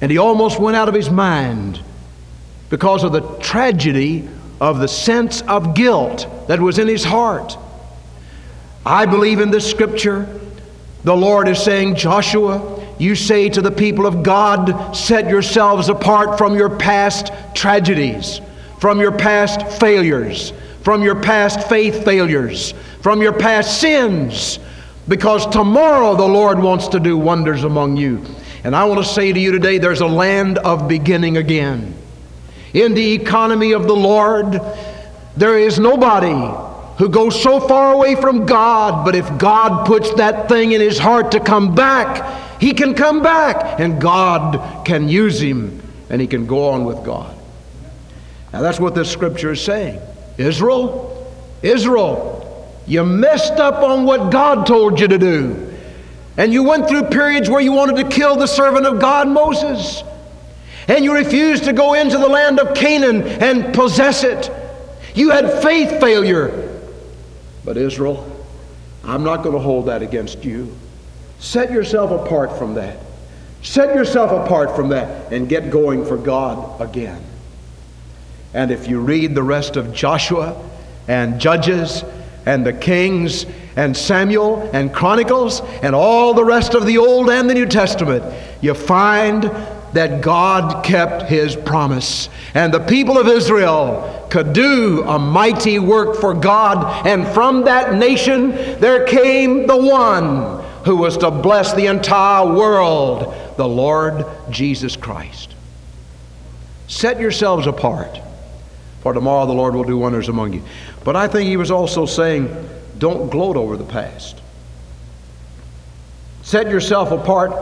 And 0.00 0.10
he 0.10 0.18
almost 0.18 0.60
went 0.60 0.76
out 0.76 0.88
of 0.88 0.94
his 0.94 1.10
mind 1.10 1.80
because 2.68 3.04
of 3.04 3.12
the 3.12 3.22
tragedy 3.38 4.28
of 4.60 4.78
the 4.78 4.88
sense 4.88 5.42
of 5.42 5.74
guilt 5.74 6.26
that 6.48 6.60
was 6.60 6.78
in 6.78 6.88
his 6.88 7.04
heart. 7.04 7.56
I 8.84 9.06
believe 9.06 9.40
in 9.40 9.50
this 9.50 9.68
scripture 9.68 10.28
The 11.04 11.16
Lord 11.16 11.48
is 11.48 11.62
saying, 11.62 11.96
Joshua, 11.96 12.82
you 12.98 13.14
say 13.14 13.48
to 13.50 13.60
the 13.60 13.70
people 13.70 14.06
of 14.06 14.22
God, 14.22 14.94
set 14.94 15.28
yourselves 15.28 15.88
apart 15.88 16.38
from 16.38 16.54
your 16.54 16.70
past 16.70 17.30
tragedies, 17.54 18.40
from 18.80 19.00
your 19.00 19.12
past 19.12 19.66
failures, 19.80 20.52
from 20.82 21.02
your 21.02 21.20
past 21.20 21.68
faith 21.68 22.04
failures, 22.04 22.72
from 23.00 23.20
your 23.20 23.32
past 23.32 23.80
sins, 23.80 24.58
because 25.08 25.46
tomorrow 25.46 26.16
the 26.16 26.26
Lord 26.26 26.58
wants 26.58 26.88
to 26.88 27.00
do 27.00 27.16
wonders 27.16 27.64
among 27.64 27.96
you. 27.96 28.24
And 28.64 28.74
I 28.74 28.84
want 28.84 29.04
to 29.04 29.12
say 29.12 29.32
to 29.32 29.38
you 29.38 29.52
today 29.52 29.78
there's 29.78 30.00
a 30.00 30.06
land 30.06 30.58
of 30.58 30.88
beginning 30.88 31.36
again. 31.36 31.94
In 32.72 32.94
the 32.94 33.12
economy 33.12 33.72
of 33.72 33.86
the 33.86 33.94
Lord, 33.94 34.60
there 35.36 35.58
is 35.58 35.78
nobody 35.78 36.32
who 36.98 37.08
goes 37.08 37.40
so 37.40 37.60
far 37.60 37.92
away 37.92 38.14
from 38.14 38.46
God, 38.46 39.04
but 39.04 39.14
if 39.14 39.38
God 39.38 39.86
puts 39.86 40.14
that 40.14 40.48
thing 40.48 40.72
in 40.72 40.80
his 40.80 40.98
heart 40.98 41.32
to 41.32 41.40
come 41.40 41.74
back, 41.74 42.60
he 42.60 42.72
can 42.72 42.94
come 42.94 43.22
back 43.22 43.80
and 43.80 44.00
God 44.00 44.86
can 44.86 45.08
use 45.08 45.40
him 45.40 45.82
and 46.08 46.20
he 46.20 46.26
can 46.26 46.46
go 46.46 46.70
on 46.70 46.84
with 46.84 47.04
God. 47.04 47.36
Now 48.52 48.62
that's 48.62 48.80
what 48.80 48.94
this 48.94 49.10
scripture 49.10 49.52
is 49.52 49.60
saying. 49.60 50.00
Israel, 50.38 51.32
Israel, 51.62 52.33
you 52.86 53.04
messed 53.04 53.54
up 53.54 53.82
on 53.82 54.04
what 54.04 54.30
God 54.30 54.66
told 54.66 55.00
you 55.00 55.08
to 55.08 55.18
do. 55.18 55.74
And 56.36 56.52
you 56.52 56.64
went 56.64 56.88
through 56.88 57.04
periods 57.04 57.48
where 57.48 57.60
you 57.60 57.72
wanted 57.72 57.96
to 57.96 58.08
kill 58.08 58.36
the 58.36 58.46
servant 58.46 58.86
of 58.86 59.00
God, 59.00 59.28
Moses. 59.28 60.02
And 60.88 61.04
you 61.04 61.14
refused 61.14 61.64
to 61.64 61.72
go 61.72 61.94
into 61.94 62.18
the 62.18 62.28
land 62.28 62.60
of 62.60 62.74
Canaan 62.74 63.22
and 63.22 63.72
possess 63.74 64.24
it. 64.24 64.50
You 65.14 65.30
had 65.30 65.62
faith 65.62 66.00
failure. 66.00 66.80
But 67.64 67.76
Israel, 67.76 68.30
I'm 69.04 69.22
not 69.22 69.42
going 69.42 69.54
to 69.54 69.60
hold 69.60 69.86
that 69.86 70.02
against 70.02 70.44
you. 70.44 70.76
Set 71.38 71.70
yourself 71.70 72.10
apart 72.10 72.58
from 72.58 72.74
that. 72.74 72.98
Set 73.62 73.94
yourself 73.94 74.30
apart 74.30 74.76
from 74.76 74.90
that 74.90 75.32
and 75.32 75.48
get 75.48 75.70
going 75.70 76.04
for 76.04 76.18
God 76.18 76.80
again. 76.80 77.22
And 78.52 78.70
if 78.70 78.88
you 78.88 79.00
read 79.00 79.34
the 79.34 79.42
rest 79.42 79.76
of 79.76 79.94
Joshua 79.94 80.60
and 81.08 81.40
Judges 81.40 82.04
and 82.46 82.64
the 82.64 82.72
Kings 82.72 83.46
and 83.76 83.96
Samuel 83.96 84.70
and 84.72 84.92
Chronicles 84.92 85.60
and 85.82 85.94
all 85.94 86.34
the 86.34 86.44
rest 86.44 86.74
of 86.74 86.86
the 86.86 86.98
Old 86.98 87.30
and 87.30 87.48
the 87.48 87.54
New 87.54 87.66
Testament, 87.66 88.24
you 88.60 88.74
find 88.74 89.50
that 89.94 90.20
God 90.22 90.84
kept 90.84 91.22
his 91.22 91.54
promise. 91.54 92.28
And 92.52 92.74
the 92.74 92.80
people 92.80 93.16
of 93.16 93.28
Israel 93.28 94.26
could 94.28 94.52
do 94.52 95.04
a 95.04 95.18
mighty 95.18 95.78
work 95.78 96.16
for 96.16 96.34
God. 96.34 97.06
And 97.06 97.26
from 97.28 97.64
that 97.64 97.94
nation 97.94 98.50
there 98.80 99.06
came 99.06 99.66
the 99.66 99.76
one 99.76 100.64
who 100.84 100.96
was 100.96 101.16
to 101.18 101.30
bless 101.30 101.72
the 101.74 101.86
entire 101.86 102.46
world, 102.52 103.34
the 103.56 103.68
Lord 103.68 104.26
Jesus 104.50 104.96
Christ. 104.96 105.54
Set 106.88 107.20
yourselves 107.20 107.66
apart, 107.66 108.20
for 109.04 109.12
tomorrow 109.12 109.44
the 109.44 109.52
Lord 109.52 109.74
will 109.74 109.84
do 109.84 109.98
wonders 109.98 110.30
among 110.30 110.54
you. 110.54 110.62
But 111.04 111.14
I 111.14 111.28
think 111.28 111.46
he 111.46 111.58
was 111.58 111.70
also 111.70 112.06
saying, 112.06 112.48
don't 112.96 113.30
gloat 113.30 113.54
over 113.54 113.76
the 113.76 113.84
past. 113.84 114.40
Set 116.42 116.70
yourself 116.70 117.10
apart 117.10 117.52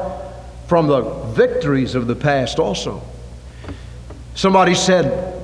from 0.68 0.86
the 0.86 1.00
victories 1.34 1.96
of 1.96 2.06
the 2.06 2.14
past 2.14 2.60
also. 2.60 3.02
Somebody 4.36 4.76
said, 4.76 5.42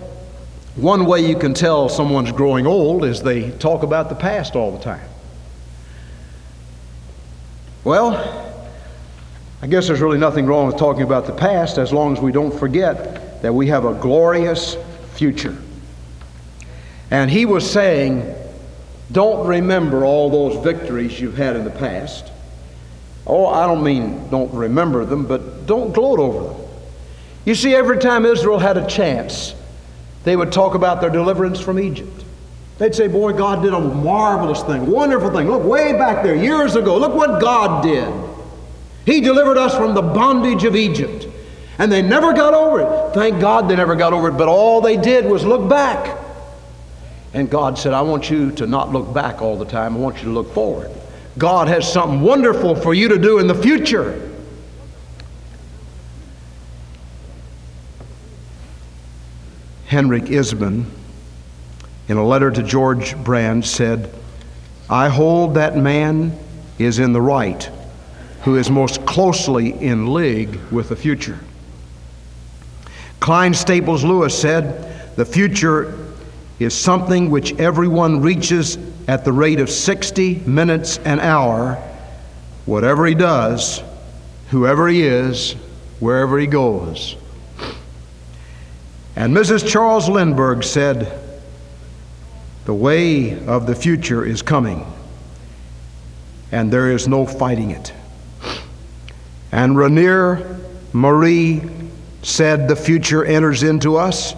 one 0.77 1.05
way 1.05 1.27
you 1.27 1.37
can 1.37 1.53
tell 1.53 1.89
someone's 1.89 2.31
growing 2.31 2.65
old 2.65 3.05
is 3.05 3.21
they 3.21 3.51
talk 3.51 3.83
about 3.83 4.09
the 4.09 4.15
past 4.15 4.55
all 4.55 4.71
the 4.71 4.83
time. 4.83 5.09
Well, 7.83 8.65
I 9.61 9.67
guess 9.67 9.89
there's 9.89 10.01
really 10.01 10.19
nothing 10.19 10.47
wrong 10.47 10.69
with 10.69 10.77
talking 10.77 11.03
about 11.03 11.27
the 11.27 11.33
past 11.33 11.77
as 11.77 11.93
long 11.93 12.17
as 12.17 12.23
we 12.23 12.31
don't 12.31 12.57
forget 12.57 13.43
that 13.43 13.53
we 13.53 13.67
have 13.67 13.85
a 13.85 13.95
glorious 13.95 14.77
future. 15.15 15.57
And 17.11 17.31
he 17.31 17.47
was 17.47 17.69
saying, 17.69 18.35
don't 19.11 19.47
remember 19.47 20.05
all 20.05 20.31
those 20.31 20.63
victories 20.63 21.19
you've 21.19 21.37
had 21.37 21.57
in 21.57 21.65
the 21.65 21.71
past. 21.71 22.31
Oh, 23.27 23.47
I 23.47 23.67
don't 23.67 23.83
mean 23.83 24.29
don't 24.31 24.53
remember 24.53 25.05
them, 25.05 25.27
but 25.27 25.67
don't 25.67 25.93
gloat 25.93 26.19
over 26.19 26.49
them. 26.49 26.69
You 27.45 27.55
see, 27.55 27.75
every 27.75 27.99
time 27.99 28.27
Israel 28.27 28.59
had 28.59 28.77
a 28.77 28.87
chance, 28.87 29.55
they 30.25 30.37
would 30.37 30.53
talk 30.53 30.75
about 30.75 31.01
their 31.01 31.11
deliverance 31.11 31.61
from 31.61 31.79
Egypt. 31.79 32.25
They'd 32.79 32.95
say, 32.95 33.09
Boy, 33.09 33.33
God 33.33 33.63
did 33.63 33.73
a 33.73 33.81
marvelous 33.81 34.63
thing, 34.63 34.87
wonderful 34.87 35.31
thing. 35.31 35.49
Look, 35.51 35.65
way 35.65 35.93
back 35.95 36.23
there, 36.23 36.35
years 36.35 36.77
ago, 36.77 36.97
look 36.99 37.15
what 37.15 37.41
God 37.41 37.83
did. 37.83 38.13
He 39.07 39.21
delivered 39.23 39.57
us 39.57 39.75
from 39.75 39.95
the 39.95 40.03
bondage 40.03 40.65
of 40.65 40.77
Egypt. 40.77 41.27
And 41.79 41.91
they 41.91 42.03
never 42.03 42.33
got 42.33 42.55
over 42.55 42.81
it. 42.81 43.15
Thank 43.15 43.41
God 43.41 43.69
they 43.69 43.77
never 43.77 43.95
got 43.95 44.13
over 44.13 44.29
it, 44.29 44.33
but 44.33 44.49
all 44.49 44.81
they 44.81 44.97
did 44.97 45.25
was 45.25 45.45
look 45.45 45.69
back. 45.69 46.28
And 47.35 47.51
God 47.51 47.79
said, 47.79 47.93
I 47.93 48.01
want 48.03 48.31
you 48.31 48.51
to 48.53 48.67
not 48.67 48.93
look 48.93 49.13
back 49.13 49.43
all 49.43 49.57
the 49.57 49.65
time, 49.65 49.97
I 49.97 49.99
want 49.99 50.19
you 50.19 50.25
to 50.25 50.31
look 50.31 50.53
forward. 50.53 50.91
God 51.37 51.69
has 51.69 51.91
something 51.91 52.21
wonderful 52.21 52.75
for 52.75 52.95
you 52.95 53.09
to 53.09 53.19
do 53.19 53.39
in 53.39 53.47
the 53.47 53.55
future. 53.55 54.25
Henrik 59.87 60.31
Ibsen, 60.31 60.91
in 62.09 62.17
a 62.17 62.25
letter 62.25 62.51
to 62.51 62.63
George 62.63 63.17
Brand, 63.17 63.65
said, 63.65 64.13
I 64.91 65.09
hold 65.09 65.55
that 65.55 65.77
man 65.77 66.37
is 66.79 66.99
in 66.99 67.13
the 67.13 67.21
right 67.21 67.71
who 68.43 68.57
is 68.57 68.71
most 68.71 69.05
closely 69.05 69.73
in 69.73 70.13
league 70.13 70.59
with 70.71 70.89
the 70.89 70.97
future. 70.97 71.39
Clive 73.21 73.57
Staples 73.57 74.05
Lewis 74.05 74.39
said, 74.39 75.17
The 75.17 75.25
future 75.25 76.08
is 76.59 76.75
something 76.75 77.31
which 77.31 77.55
everyone 77.59 78.21
reaches 78.21 78.79
at 79.07 79.25
the 79.25 79.33
rate 79.33 79.61
of 79.61 79.71
60 79.71 80.37
minutes 80.47 80.99
an 80.99 81.21
hour, 81.21 81.75
whatever 82.67 83.07
he 83.07 83.15
does, 83.15 83.83
whoever 84.51 84.89
he 84.89 85.03
is, 85.03 85.53
wherever 86.01 86.39
he 86.39 86.47
goes. 86.47 87.17
And 89.15 89.37
Mrs. 89.37 89.69
Charles 89.69 90.09
Lindbergh 90.09 90.65
said, 90.65 91.21
The 92.65 92.75
way 92.75 93.45
of 93.47 93.67
the 93.67 93.75
future 93.75 94.25
is 94.25 94.43
coming, 94.43 94.87
and 96.51 96.73
there 96.73 96.91
is 96.91 97.07
no 97.09 97.25
fighting 97.27 97.71
it. 97.71 97.93
And 99.53 99.77
Rainer 99.77 100.61
Marie 100.93 101.63
said, 102.23 102.69
The 102.69 102.77
future 102.77 103.25
enters 103.25 103.63
into 103.63 103.97
us 103.97 104.35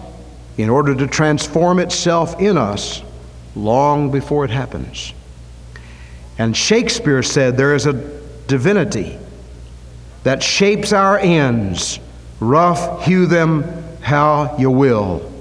in 0.57 0.69
order 0.69 0.93
to 0.95 1.07
transform 1.07 1.79
itself 1.79 2.39
in 2.39 2.57
us 2.57 3.01
long 3.55 4.11
before 4.11 4.45
it 4.45 4.51
happens. 4.51 5.13
And 6.37 6.55
Shakespeare 6.55 7.23
said 7.23 7.57
there 7.57 7.75
is 7.75 7.85
a 7.85 7.93
divinity 8.47 9.17
that 10.23 10.43
shapes 10.43 10.93
our 10.93 11.17
ends, 11.19 11.99
rough 12.39 13.05
hew 13.05 13.25
them 13.25 13.63
how 14.01 14.55
you 14.57 14.71
will. 14.71 15.31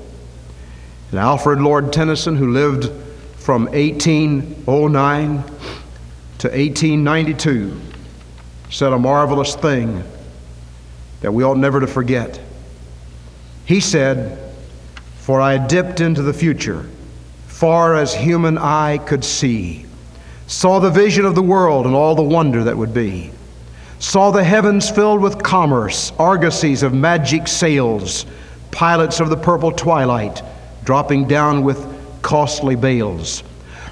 And 1.11 1.19
Alfred 1.19 1.61
Lord 1.61 1.93
Tennyson, 1.93 2.37
who 2.37 2.53
lived 2.53 2.91
from 3.37 3.65
1809 3.67 5.43
to 6.39 6.49
1892, 6.49 7.81
said 8.71 8.93
a 8.93 8.99
marvelous 8.99 9.57
thing 9.57 10.05
that 11.21 11.33
we 11.33 11.43
ought 11.43 11.59
never 11.59 11.81
to 11.81 11.87
forget. 11.87 12.41
He 13.65 13.81
said, 13.81 14.50
for 15.21 15.41
I 15.41 15.59
dipped 15.59 16.01
into 16.01 16.23
the 16.23 16.33
future, 16.33 16.87
far 17.47 17.95
as 17.95 18.15
human 18.15 18.59
eye 18.59 18.99
could 18.99 19.25
see, 19.25 19.87
saw 20.47 20.79
the 20.79 20.91
vision 20.91 21.25
of 21.25 21.35
the 21.35 21.43
world 21.43 21.87
and 21.87 21.95
all 21.95 22.15
the 22.15 22.23
wonder 22.23 22.65
that 22.65 22.77
would 22.77 22.95
be, 22.95 23.31
saw 23.99 24.31
the 24.31 24.43
heavens 24.43 24.91
filled 24.91 25.21
with 25.21 25.43
commerce, 25.43 26.11
argosies 26.13 26.83
of 26.83 26.95
magic 26.95 27.47
sails, 27.47 28.25
pilots 28.71 29.21
of 29.21 29.29
the 29.29 29.37
purple 29.37 29.71
twilight 29.71 30.43
dropping 30.85 31.29
down 31.29 31.63
with 31.63 31.87
costly 32.23 32.75
bales. 32.75 33.43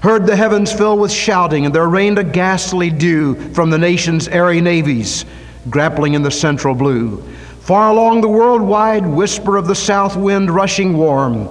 Heard 0.02 0.26
the 0.26 0.36
heavens 0.36 0.72
fill 0.72 0.98
with 0.98 1.12
shouting, 1.12 1.66
and 1.66 1.74
there 1.74 1.88
rained 1.88 2.18
a 2.18 2.24
ghastly 2.24 2.88
dew 2.88 3.34
from 3.52 3.70
the 3.70 3.78
nation's 3.78 4.28
airy 4.28 4.60
navies, 4.60 5.24
grappling 5.68 6.14
in 6.14 6.22
the 6.22 6.30
central 6.30 6.74
blue. 6.74 7.22
Far 7.68 7.90
along 7.90 8.22
the 8.22 8.28
worldwide 8.28 9.06
whisper 9.06 9.58
of 9.58 9.66
the 9.66 9.74
south 9.74 10.16
wind 10.16 10.50
rushing 10.50 10.96
warm, 10.96 11.50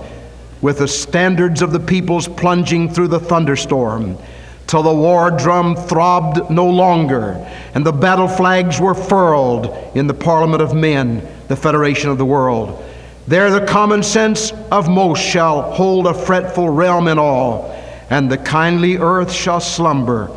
with 0.63 0.79
the 0.79 0.87
standards 0.87 1.61
of 1.61 1.71
the 1.71 1.79
peoples 1.79 2.27
plunging 2.27 2.89
through 2.89 3.09
the 3.09 3.19
thunderstorm, 3.19 4.17
till 4.65 4.81
the 4.81 4.91
war 4.91 5.29
drum 5.29 5.75
throbbed 5.75 6.49
no 6.49 6.67
longer, 6.67 7.33
and 7.75 7.85
the 7.85 7.91
battle 7.91 8.27
flags 8.27 8.79
were 8.79 8.95
furled 8.95 9.67
in 9.95 10.07
the 10.07 10.13
parliament 10.15 10.59
of 10.59 10.73
men, 10.73 11.21
the 11.49 11.55
federation 11.55 12.09
of 12.09 12.17
the 12.17 12.25
world. 12.25 12.83
There 13.27 13.51
the 13.51 13.67
common 13.67 14.01
sense 14.01 14.51
of 14.71 14.89
most 14.89 15.21
shall 15.21 15.71
hold 15.71 16.07
a 16.07 16.15
fretful 16.15 16.67
realm 16.67 17.07
in 17.07 17.19
all, 17.19 17.79
and 18.09 18.27
the 18.27 18.39
kindly 18.39 18.97
earth 18.97 19.31
shall 19.31 19.59
slumber, 19.59 20.31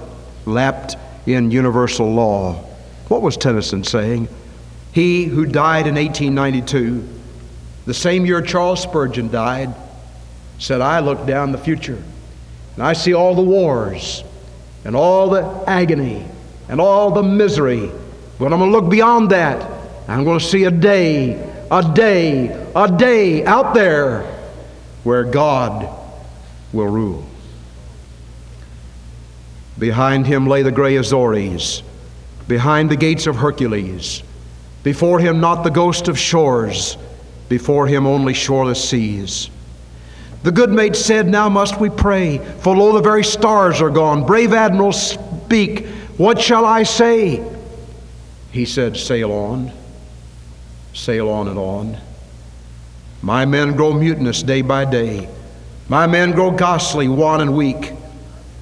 lapped 0.45 0.97
in 1.25 1.51
universal 1.51 2.13
law. 2.13 2.53
What 3.09 3.23
was 3.23 3.39
Tennyson 3.39 3.83
saying? 3.83 4.29
He 4.93 5.25
who 5.25 5.47
died 5.47 5.87
in 5.87 5.95
1892, 5.95 7.09
the 7.87 7.95
same 7.95 8.27
year 8.27 8.43
Charles 8.43 8.83
Spurgeon 8.83 9.31
died, 9.31 9.75
said, 10.59 10.81
I 10.81 11.01
look 11.01 11.27
down 11.27 11.53
the 11.53 11.59
future 11.59 12.03
and 12.75 12.83
I 12.83 12.93
see 12.93 13.15
all 13.15 13.35
the 13.35 13.43
wars 13.43 14.25
and 14.85 14.97
all 14.97 15.31
the 15.31 15.43
agony 15.67 16.27
and 16.69 16.81
all 16.81 17.11
the 17.11 17.23
misery. 17.23 17.91
But 18.39 18.53
I'm 18.53 18.59
going 18.59 18.73
to 18.73 18.79
look 18.79 18.91
beyond 18.91 19.31
that. 19.31 19.61
And 19.61 20.13
I'm 20.13 20.25
going 20.25 20.39
to 20.39 20.45
see 20.45 20.65
a 20.65 20.71
day, 20.71 21.35
a 21.71 21.93
day, 21.95 22.49
a 22.75 22.91
day 22.91 23.45
out 23.45 23.75
there 23.75 24.23
where 25.05 25.25
God 25.25 25.89
will 26.73 26.87
rule. 26.87 27.27
Behind 29.79 30.27
him 30.27 30.47
lay 30.47 30.63
the 30.63 30.73
gray 30.73 30.97
Azores, 30.97 31.83
behind 32.47 32.91
the 32.91 32.97
gates 32.97 33.27
of 33.27 33.37
Hercules. 33.37 34.23
Before 34.83 35.19
him, 35.19 35.41
not 35.41 35.63
the 35.63 35.71
ghost 35.71 36.09
of 36.09 36.19
shores, 36.19 36.97
before 37.49 37.87
him, 37.87 38.07
only 38.07 38.33
shoreless 38.33 38.89
seas. 38.89 39.51
The 40.43 40.53
good 40.53 40.71
mate 40.71 40.97
said, 40.97 41.29
Now 41.29 41.49
must 41.49 41.79
we 41.79 41.91
pray, 41.91 42.39
for 42.39 42.75
lo, 42.75 42.93
the 42.93 43.03
very 43.03 43.25
stars 43.25 43.83
are 43.83 43.91
gone. 43.91 44.25
Brave 44.25 44.55
admiral, 44.55 44.93
speak, 44.93 45.87
what 46.17 46.41
shall 46.41 46.65
I 46.65 46.85
say? 46.85 47.45
He 48.53 48.65
said, 48.65 48.97
Sail 48.97 49.33
on, 49.33 49.71
sail 50.95 51.29
on 51.29 51.49
and 51.49 51.59
on. 51.59 51.99
My 53.23 53.45
men 53.45 53.77
grow 53.77 53.93
mutinous 53.93 54.43
day 54.43 54.63
by 54.63 54.87
day. 54.87 55.29
My 55.89 56.07
men 56.07 56.33
grow 56.33 56.51
ghastly, 56.51 57.09
wan, 57.09 57.43
and 57.43 57.55
weak. 57.55 57.93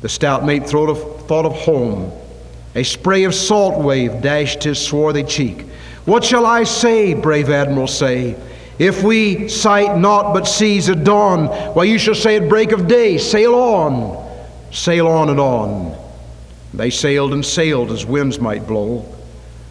The 0.00 0.08
stout 0.08 0.44
mate 0.44 0.68
thought 0.68 0.88
of, 0.88 1.26
thought 1.26 1.46
of 1.46 1.52
home. 1.52 2.10
A 2.74 2.82
spray 2.82 3.24
of 3.24 3.34
salt 3.34 3.82
wave 3.82 4.20
dashed 4.20 4.64
his 4.64 4.84
swarthy 4.84 5.22
cheek. 5.22 5.64
What 6.08 6.24
shall 6.24 6.46
I 6.46 6.64
say, 6.64 7.12
brave 7.12 7.50
admiral, 7.50 7.86
say? 7.86 8.34
If 8.78 9.02
we 9.02 9.46
sight 9.48 9.98
naught 9.98 10.32
but 10.32 10.46
seas 10.46 10.88
at 10.88 11.04
dawn, 11.04 11.48
why 11.74 11.84
you 11.84 11.98
shall 11.98 12.14
say 12.14 12.36
at 12.36 12.48
break 12.48 12.72
of 12.72 12.88
day, 12.88 13.18
sail 13.18 13.54
on, 13.54 14.26
sail 14.72 15.06
on 15.06 15.28
and 15.28 15.38
on. 15.38 15.94
They 16.72 16.88
sailed 16.88 17.34
and 17.34 17.44
sailed 17.44 17.92
as 17.92 18.06
winds 18.06 18.40
might 18.40 18.66
blow, 18.66 19.04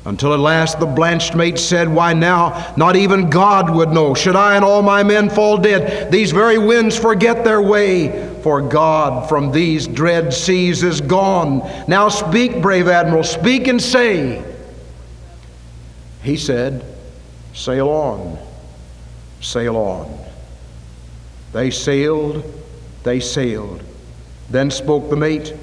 until 0.05 0.31
at 0.31 0.39
last 0.39 0.79
the 0.79 0.85
blanched 0.85 1.33
mate 1.33 1.57
said, 1.57 1.89
Why 1.89 2.13
now, 2.13 2.71
not 2.77 2.95
even 2.95 3.31
God 3.31 3.73
would 3.73 3.89
know. 3.89 4.13
Should 4.13 4.35
I 4.35 4.57
and 4.57 4.63
all 4.63 4.83
my 4.83 5.01
men 5.01 5.31
fall 5.31 5.57
dead, 5.57 6.11
these 6.11 6.31
very 6.31 6.59
winds 6.59 6.95
forget 6.95 7.43
their 7.45 7.63
way, 7.63 8.39
for 8.43 8.61
God 8.61 9.27
from 9.27 9.51
these 9.51 9.87
dread 9.87 10.31
seas 10.31 10.83
is 10.83 11.01
gone. 11.01 11.67
Now 11.87 12.09
speak, 12.09 12.61
brave 12.61 12.87
admiral, 12.87 13.23
speak 13.23 13.67
and 13.67 13.81
say. 13.81 14.43
He 16.27 16.37
said, 16.37 16.83
Sail 17.53 17.89
on 17.89 18.37
sail 19.41 19.77
on. 19.77 20.17
They 21.53 21.71
sailed, 21.71 22.43
they 23.03 23.19
sailed. 23.19 23.81
Then 24.49 24.71
spoke 24.71 25.09
the 25.09 25.15
mate, 25.15 25.53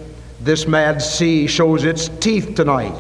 This 0.40 0.66
mad 0.66 1.00
sea 1.00 1.46
shows 1.46 1.84
its 1.84 2.08
teeth 2.20 2.54
tonight. 2.54 2.94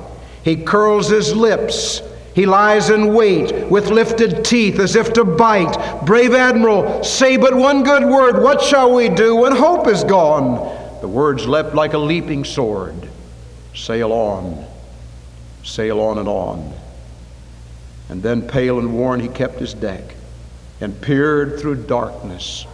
He 0.44 0.56
curls 0.56 1.08
his 1.08 1.34
lips. 1.34 2.00
He 2.34 2.46
lies 2.46 2.90
in 2.90 3.14
wait 3.14 3.68
with 3.68 3.90
lifted 3.90 4.44
teeth 4.44 4.78
as 4.78 4.96
if 4.96 5.12
to 5.12 5.24
bite. 5.24 6.04
Brave 6.04 6.34
Admiral, 6.34 7.04
say 7.04 7.36
but 7.36 7.54
one 7.54 7.82
good 7.82 8.04
word. 8.04 8.42
What 8.42 8.62
shall 8.62 8.94
we 8.94 9.08
do 9.08 9.36
when 9.36 9.54
hope 9.54 9.86
is 9.86 10.04
gone? 10.04 10.54
The 11.00 11.08
words 11.08 11.46
leapt 11.46 11.74
like 11.74 11.92
a 11.92 11.98
leaping 11.98 12.44
sword. 12.44 13.08
Sail 13.74 14.10
on, 14.10 14.64
sail 15.62 16.00
on 16.00 16.18
and 16.18 16.28
on. 16.28 16.72
And 18.08 18.22
then, 18.22 18.42
pale 18.42 18.78
and 18.78 18.94
worn, 18.94 19.20
he 19.20 19.28
kept 19.28 19.58
his 19.58 19.74
deck 19.74 20.14
and 20.80 21.00
peered 21.00 21.58
through 21.58 21.86
darkness 21.86 22.66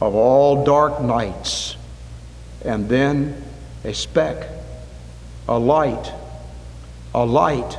of 0.00 0.14
all 0.14 0.64
dark 0.64 1.00
nights, 1.00 1.76
and 2.64 2.88
then 2.88 3.42
a 3.84 3.92
speck, 3.92 4.48
a 5.48 5.58
light, 5.58 6.12
a 7.14 7.24
light. 7.24 7.78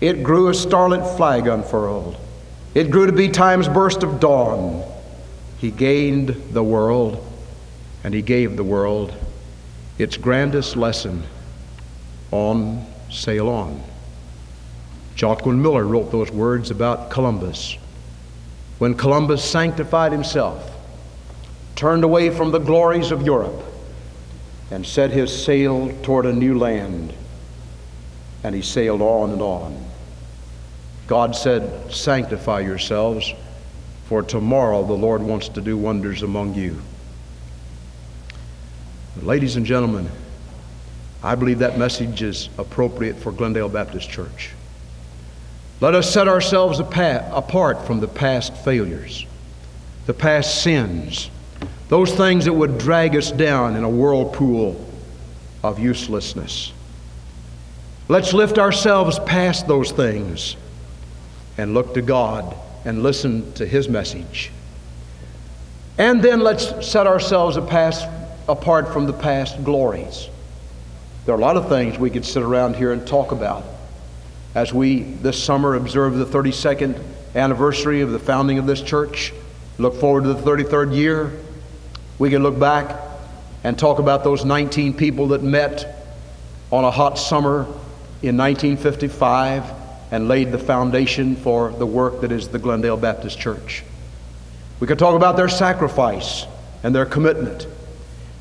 It 0.00 0.22
grew 0.22 0.48
a 0.48 0.54
starlit 0.54 1.06
flag 1.16 1.46
unfurled. 1.46 2.16
It 2.74 2.90
grew 2.90 3.06
to 3.06 3.12
be 3.12 3.28
time's 3.28 3.68
burst 3.68 4.02
of 4.02 4.20
dawn. 4.20 4.82
He 5.58 5.70
gained 5.70 6.28
the 6.52 6.64
world, 6.64 7.24
and 8.02 8.14
he 8.14 8.22
gave 8.22 8.56
the 8.56 8.64
world 8.64 9.12
its 9.98 10.16
grandest 10.16 10.76
lesson 10.76 11.24
on 12.30 12.86
sail 13.10 13.48
Joaquin 15.20 15.60
Miller 15.60 15.84
wrote 15.84 16.10
those 16.10 16.30
words 16.30 16.70
about 16.70 17.10
Columbus. 17.10 17.76
When 18.78 18.94
Columbus 18.94 19.44
sanctified 19.44 20.12
himself, 20.12 20.70
turned 21.76 22.04
away 22.04 22.30
from 22.30 22.50
the 22.50 22.58
glories 22.58 23.10
of 23.10 23.22
Europe, 23.22 23.62
and 24.70 24.86
set 24.86 25.10
his 25.10 25.44
sail 25.44 25.92
toward 26.02 26.26
a 26.26 26.32
new 26.32 26.58
land, 26.58 27.12
and 28.44 28.54
he 28.54 28.62
sailed 28.62 29.02
on 29.02 29.30
and 29.30 29.42
on. 29.42 29.84
God 31.06 31.34
said, 31.34 31.92
Sanctify 31.92 32.60
yourselves, 32.60 33.34
for 34.04 34.22
tomorrow 34.22 34.84
the 34.84 34.92
Lord 34.92 35.22
wants 35.22 35.48
to 35.50 35.60
do 35.60 35.76
wonders 35.76 36.22
among 36.22 36.54
you. 36.54 36.80
Ladies 39.22 39.56
and 39.56 39.66
gentlemen, 39.66 40.08
I 41.22 41.34
believe 41.34 41.58
that 41.58 41.76
message 41.76 42.22
is 42.22 42.48
appropriate 42.56 43.16
for 43.16 43.32
Glendale 43.32 43.68
Baptist 43.68 44.08
Church. 44.08 44.52
Let 45.80 45.94
us 45.94 46.12
set 46.12 46.28
ourselves 46.28 46.78
apart 46.78 47.86
from 47.86 48.00
the 48.00 48.08
past 48.08 48.54
failures, 48.58 49.24
the 50.04 50.12
past 50.12 50.62
sins, 50.62 51.30
those 51.88 52.12
things 52.12 52.44
that 52.44 52.52
would 52.52 52.76
drag 52.76 53.16
us 53.16 53.32
down 53.32 53.76
in 53.76 53.84
a 53.84 53.88
whirlpool 53.88 54.86
of 55.62 55.78
uselessness. 55.78 56.72
Let's 58.08 58.34
lift 58.34 58.58
ourselves 58.58 59.18
past 59.20 59.68
those 59.68 59.90
things 59.90 60.56
and 61.56 61.72
look 61.72 61.94
to 61.94 62.02
God 62.02 62.54
and 62.84 63.02
listen 63.02 63.50
to 63.54 63.66
His 63.66 63.88
message. 63.88 64.50
And 65.96 66.22
then 66.22 66.40
let's 66.40 66.86
set 66.86 67.06
ourselves 67.06 67.56
apart 67.56 68.92
from 68.92 69.06
the 69.06 69.12
past 69.12 69.64
glories. 69.64 70.28
There 71.24 71.34
are 71.34 71.38
a 71.38 71.40
lot 71.40 71.56
of 71.56 71.68
things 71.68 71.98
we 71.98 72.10
could 72.10 72.24
sit 72.24 72.42
around 72.42 72.76
here 72.76 72.92
and 72.92 73.06
talk 73.06 73.32
about 73.32 73.64
as 74.54 74.74
we 74.74 75.02
this 75.02 75.42
summer 75.42 75.74
observe 75.74 76.16
the 76.16 76.26
32nd 76.26 77.02
anniversary 77.34 78.00
of 78.00 78.10
the 78.10 78.18
founding 78.18 78.58
of 78.58 78.66
this 78.66 78.82
church, 78.82 79.32
look 79.78 79.94
forward 79.94 80.24
to 80.24 80.32
the 80.32 80.42
33rd 80.42 80.94
year, 80.94 81.32
we 82.18 82.30
can 82.30 82.42
look 82.42 82.58
back 82.58 83.00
and 83.62 83.78
talk 83.78 83.98
about 83.98 84.24
those 84.24 84.44
19 84.44 84.94
people 84.94 85.28
that 85.28 85.42
met 85.42 85.96
on 86.70 86.84
a 86.84 86.90
hot 86.90 87.18
summer 87.18 87.62
in 88.22 88.36
1955 88.36 89.64
and 90.10 90.26
laid 90.28 90.50
the 90.50 90.58
foundation 90.58 91.36
for 91.36 91.70
the 91.70 91.86
work 91.86 92.20
that 92.20 92.32
is 92.32 92.48
the 92.48 92.58
Glendale 92.58 92.96
Baptist 92.96 93.38
Church. 93.38 93.84
We 94.80 94.86
could 94.86 94.98
talk 94.98 95.14
about 95.14 95.36
their 95.36 95.48
sacrifice 95.48 96.46
and 96.82 96.94
their 96.94 97.06
commitment. 97.06 97.66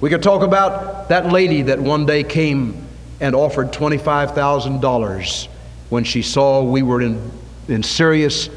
We 0.02 0.10
could 0.10 0.24
talk 0.24 0.42
about 0.42 1.10
that 1.10 1.28
lady 1.32 1.64
that 1.64 1.80
one 1.80 2.06
day 2.06 2.24
came 2.24 2.88
and 3.20 3.36
offered 3.36 3.72
$25,000 3.72 5.48
when 5.90 6.04
she 6.04 6.22
saw 6.22 6.64
we 6.64 6.82
were 6.82 7.02
in, 7.02 7.32
in 7.68 7.84
serious, 7.84 8.50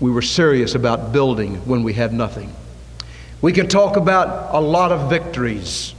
we 0.00 0.10
were 0.10 0.22
serious 0.22 0.74
about 0.74 1.12
building 1.12 1.56
when 1.66 1.82
we 1.82 1.92
had 1.92 2.12
nothing. 2.12 2.54
We 3.40 3.52
can 3.52 3.68
talk 3.68 3.96
about 3.96 4.54
a 4.54 4.60
lot 4.60 4.92
of 4.92 5.08
victories, 5.08 5.94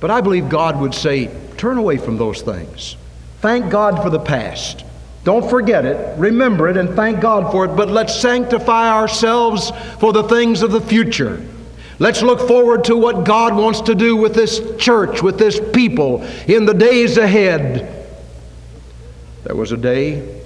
but 0.00 0.10
I 0.10 0.20
believe 0.20 0.48
God 0.48 0.80
would 0.80 0.94
say, 0.94 1.30
turn 1.56 1.78
away 1.78 1.98
from 1.98 2.16
those 2.16 2.42
things. 2.42 2.96
Thank 3.40 3.70
God 3.70 4.02
for 4.02 4.10
the 4.10 4.18
past. 4.18 4.84
Don't 5.24 5.48
forget 5.50 5.84
it, 5.84 6.16
remember 6.18 6.68
it, 6.68 6.76
and 6.76 6.94
thank 6.94 7.20
God 7.20 7.50
for 7.50 7.64
it, 7.64 7.76
but 7.76 7.90
let's 7.90 8.14
sanctify 8.14 8.90
ourselves 8.90 9.72
for 9.98 10.12
the 10.12 10.22
things 10.22 10.62
of 10.62 10.70
the 10.70 10.80
future. 10.80 11.44
Let's 11.98 12.22
look 12.22 12.46
forward 12.46 12.84
to 12.84 12.96
what 12.96 13.24
God 13.24 13.56
wants 13.56 13.80
to 13.82 13.94
do 13.94 14.16
with 14.16 14.34
this 14.34 14.60
church, 14.76 15.22
with 15.22 15.38
this 15.38 15.58
people 15.72 16.22
in 16.46 16.66
the 16.66 16.74
days 16.74 17.16
ahead. 17.16 17.95
There 19.46 19.54
was 19.54 19.70
a 19.70 19.76
day 19.76 20.42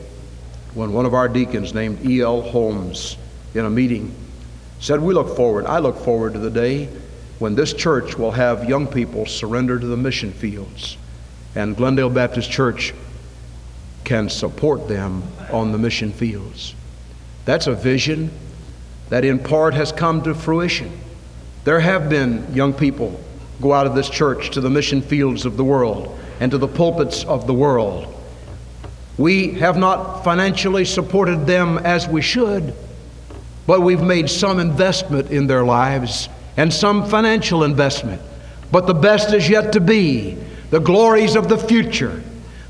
when 0.75 0.93
one 0.93 1.07
of 1.07 1.15
our 1.15 1.27
deacons 1.27 1.73
named 1.73 2.05
E.L. 2.05 2.43
Holmes, 2.43 3.17
in 3.55 3.65
a 3.65 3.71
meeting, 3.71 4.15
said, 4.79 5.01
We 5.01 5.15
look 5.15 5.35
forward, 5.37 5.65
I 5.65 5.79
look 5.79 5.97
forward 5.97 6.35
to 6.35 6.39
the 6.39 6.51
day 6.51 6.85
when 7.39 7.55
this 7.55 7.73
church 7.73 8.19
will 8.19 8.33
have 8.33 8.69
young 8.69 8.87
people 8.87 9.25
surrender 9.25 9.79
to 9.79 9.87
the 9.87 9.97
mission 9.97 10.33
fields, 10.33 10.99
and 11.55 11.79
Glendale 11.79 12.11
Baptist 12.11 12.51
Church 12.51 12.93
can 14.05 14.29
support 14.29 14.87
them 14.87 15.23
on 15.51 15.73
the 15.73 15.79
mission 15.79 16.13
fields. 16.13 16.75
That's 17.47 17.69
a 17.69 17.75
vision 17.75 18.31
that 19.09 19.25
in 19.25 19.39
part 19.39 19.73
has 19.73 19.93
come 19.93 20.21
to 20.25 20.35
fruition. 20.35 20.93
There 21.65 21.81
have 21.81 22.11
been 22.11 22.53
young 22.53 22.75
people 22.75 23.19
go 23.63 23.73
out 23.73 23.87
of 23.87 23.95
this 23.95 24.11
church 24.11 24.51
to 24.51 24.61
the 24.61 24.69
mission 24.69 25.01
fields 25.01 25.47
of 25.47 25.57
the 25.57 25.65
world 25.65 26.19
and 26.39 26.51
to 26.51 26.59
the 26.59 26.69
pulpits 26.69 27.25
of 27.25 27.47
the 27.47 27.55
world. 27.55 28.19
We 29.21 29.51
have 29.59 29.77
not 29.77 30.25
financially 30.25 30.87
supported 30.87 31.47
them 31.47 31.77
as 31.77 32.09
we 32.09 32.23
should, 32.23 32.73
but 33.67 33.83
we've 33.83 34.01
made 34.01 34.31
some 34.31 34.59
investment 34.59 35.31
in 35.31 35.47
their 35.47 35.63
lives 35.63 36.31
and 36.57 36.73
some 36.73 37.07
financial 37.07 37.63
investment. 37.63 38.23
But 38.73 38.87
the 38.87 38.95
best 38.95 39.35
is 39.35 39.47
yet 39.47 39.75
to 39.75 39.81
be 39.81 40.39
the 40.71 40.81
glories 40.81 41.37
of 41.37 41.51
the 41.51 41.59
future, 41.59 42.23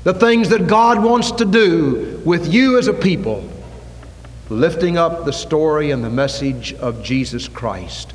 the 0.03 0.13
things 0.13 0.49
that 0.49 0.67
God 0.67 1.01
wants 1.01 1.31
to 1.31 1.45
do 1.45 2.21
with 2.25 2.53
you 2.53 2.77
as 2.77 2.89
a 2.89 2.93
people, 2.93 3.49
lifting 4.49 4.97
up 4.97 5.23
the 5.23 5.31
story 5.31 5.91
and 5.91 6.03
the 6.03 6.09
message 6.09 6.73
of 6.73 7.01
Jesus 7.01 7.47
Christ. 7.47 8.13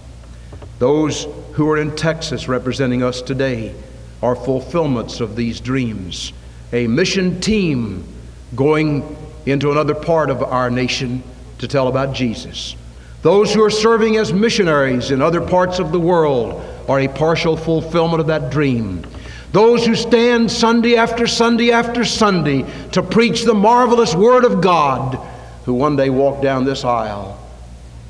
Those 0.79 1.27
who 1.55 1.71
are 1.71 1.79
in 1.79 1.97
Texas 1.97 2.49
representing 2.49 3.03
us 3.03 3.23
today 3.23 3.75
are 4.23 4.37
fulfillments 4.37 5.21
of 5.21 5.37
these 5.37 5.59
dreams. 5.59 6.35
A 6.75 6.87
mission 6.87 7.41
team 7.41 8.13
going 8.55 9.17
into 9.45 9.71
another 9.71 9.95
part 9.95 10.31
of 10.31 10.43
our 10.43 10.71
nation 10.71 11.23
to 11.59 11.69
tell 11.69 11.89
about 11.89 12.15
Jesus. 12.15 12.77
Those 13.23 13.53
who 13.53 13.65
are 13.65 13.71
serving 13.71 14.17
as 14.17 14.33
missionaries 14.33 15.11
in 15.11 15.21
other 15.21 15.41
parts 15.41 15.79
of 15.79 15.91
the 15.91 16.01
world 16.01 16.63
are 16.89 17.01
a 17.01 17.09
partial 17.09 17.57
fulfillment 17.57 18.21
of 18.21 18.29
that 18.29 18.51
dream. 18.51 19.05
Those 19.53 19.87
who 19.87 19.95
stand 19.95 20.51
Sunday 20.51 20.97
after 20.97 21.27
Sunday 21.27 21.73
after 21.73 22.05
Sunday 22.05 22.65
to 22.93 23.03
preach 23.03 23.45
the 23.45 23.55
marvelous 23.55 24.15
Word 24.15 24.45
of 24.45 24.61
God, 24.61 25.19
who 25.65 25.75
one 25.75 25.97
day 25.97 26.11
walked 26.11 26.43
down 26.43 26.65
this 26.65 26.85
aisle 26.85 27.41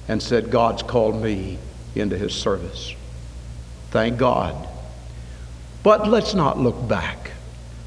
and 0.09 0.22
said, 0.22 0.51
God's 0.51 0.83
called 0.83 1.22
me 1.22 1.59
into 1.94 2.18
His 2.18 2.35
service. 2.35 2.94
Thank 3.90 4.18
God. 4.18 4.68
But 5.83 6.09
let's 6.09 6.35
not 6.35 6.59
look 6.59 6.88
back. 6.88 7.31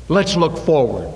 Let's 0.07 0.35
look 0.35 0.57
forward. 0.57 1.13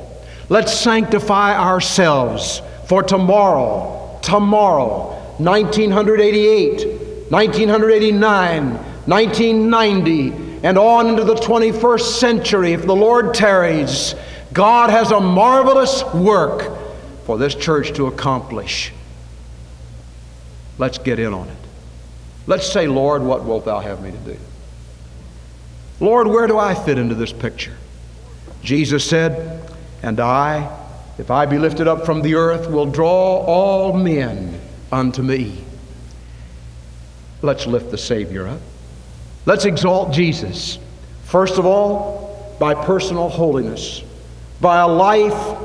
Let's 0.54 0.80
sanctify 0.80 1.58
ourselves 1.58 2.62
for 2.86 3.02
tomorrow, 3.02 4.20
tomorrow, 4.22 5.20
1988, 5.40 7.32
1989, 7.32 8.74
1990, 8.76 10.60
and 10.64 10.78
on 10.78 11.08
into 11.08 11.24
the 11.24 11.34
21st 11.34 12.20
century, 12.20 12.74
if 12.74 12.86
the 12.86 12.96
Lord 12.96 13.34
tarries, 13.34 14.14
God 14.54 14.92
has 14.92 15.10
a 15.10 15.20
marvelous 15.20 16.04
work 16.14 16.72
for 17.26 17.40
this 17.40 17.56
church 17.56 17.92
to 17.94 18.06
accomplish. 18.06 18.94
Let's 20.78 21.00
get 21.00 21.18
in 21.18 21.34
on 21.34 21.48
it. 21.48 21.58
Let's 22.46 22.72
say, 22.72 22.86
Lord, 22.86 23.24
what 23.24 23.44
wilt 23.44 23.66
thou 23.66 23.80
have 23.80 24.04
me 24.04 24.12
to 24.12 24.18
do? 24.18 24.38
Lord, 26.00 26.28
where 26.28 26.46
do 26.46 26.60
I 26.60 26.76
fit 26.76 27.00
into 27.00 27.16
this 27.16 27.34
picture? 27.34 27.76
Jesus 28.62 29.04
said, 29.04 29.63
And 30.04 30.20
I, 30.20 30.70
if 31.18 31.32
I 31.32 31.46
be 31.46 31.58
lifted 31.58 31.88
up 31.88 32.06
from 32.06 32.22
the 32.22 32.36
earth, 32.36 32.70
will 32.70 32.86
draw 32.86 33.38
all 33.38 33.94
men 33.94 34.60
unto 34.92 35.24
me. 35.24 35.64
Let's 37.42 37.66
lift 37.66 37.90
the 37.90 37.98
Savior 37.98 38.48
up. 38.48 38.60
Let's 39.46 39.66
exalt 39.66 40.14
Jesus. 40.14 40.78
First 41.24 41.58
of 41.58 41.66
all, 41.66 42.56
by 42.60 42.74
personal 42.74 43.30
holiness, 43.30 44.04
by 44.62 44.82
a 44.82 44.88
life 44.88 45.58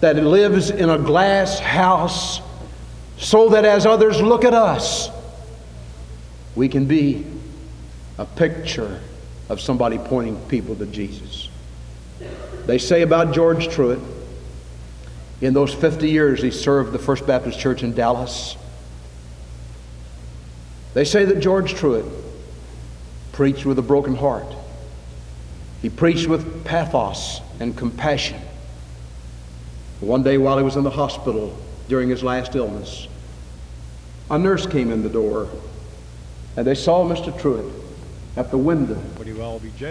that 0.00 0.16
lives 0.16 0.70
in 0.70 0.90
a 0.90 0.98
glass 0.98 1.58
house, 1.58 2.40
so 3.18 3.48
that 3.48 3.64
as 3.64 3.86
others 3.86 4.20
look 4.20 4.44
at 4.44 4.54
us, 4.54 5.10
we 6.54 6.68
can 6.68 6.86
be 6.86 7.24
a 8.18 8.24
picture 8.24 9.00
of 9.48 9.60
somebody 9.60 9.98
pointing 9.98 10.38
people 10.48 10.74
to 10.76 10.86
Jesus. 10.86 11.45
They 12.66 12.78
say 12.78 13.02
about 13.02 13.32
George 13.32 13.68
Truett, 13.68 14.00
in 15.40 15.54
those 15.54 15.72
50 15.72 16.08
years 16.08 16.42
he 16.42 16.50
served 16.50 16.92
the 16.92 16.98
First 16.98 17.26
Baptist 17.26 17.58
Church 17.58 17.82
in 17.82 17.94
Dallas, 17.94 18.56
they 20.94 21.04
say 21.04 21.26
that 21.26 21.40
George 21.40 21.74
Truett 21.74 22.06
preached 23.32 23.66
with 23.66 23.78
a 23.78 23.82
broken 23.82 24.16
heart. 24.16 24.46
He 25.82 25.90
preached 25.90 26.26
with 26.26 26.64
pathos 26.64 27.40
and 27.60 27.76
compassion. 27.76 28.40
One 30.00 30.22
day 30.22 30.38
while 30.38 30.56
he 30.56 30.64
was 30.64 30.76
in 30.76 30.84
the 30.84 30.90
hospital 30.90 31.56
during 31.88 32.08
his 32.08 32.24
last 32.24 32.54
illness, 32.54 33.08
a 34.30 34.38
nurse 34.38 34.66
came 34.66 34.90
in 34.90 35.02
the 35.02 35.08
door 35.10 35.50
and 36.56 36.66
they 36.66 36.74
saw 36.74 37.04
Mr. 37.04 37.38
Truett 37.38 37.66
at 38.36 38.50
the 38.50 38.58
window, 38.58 39.00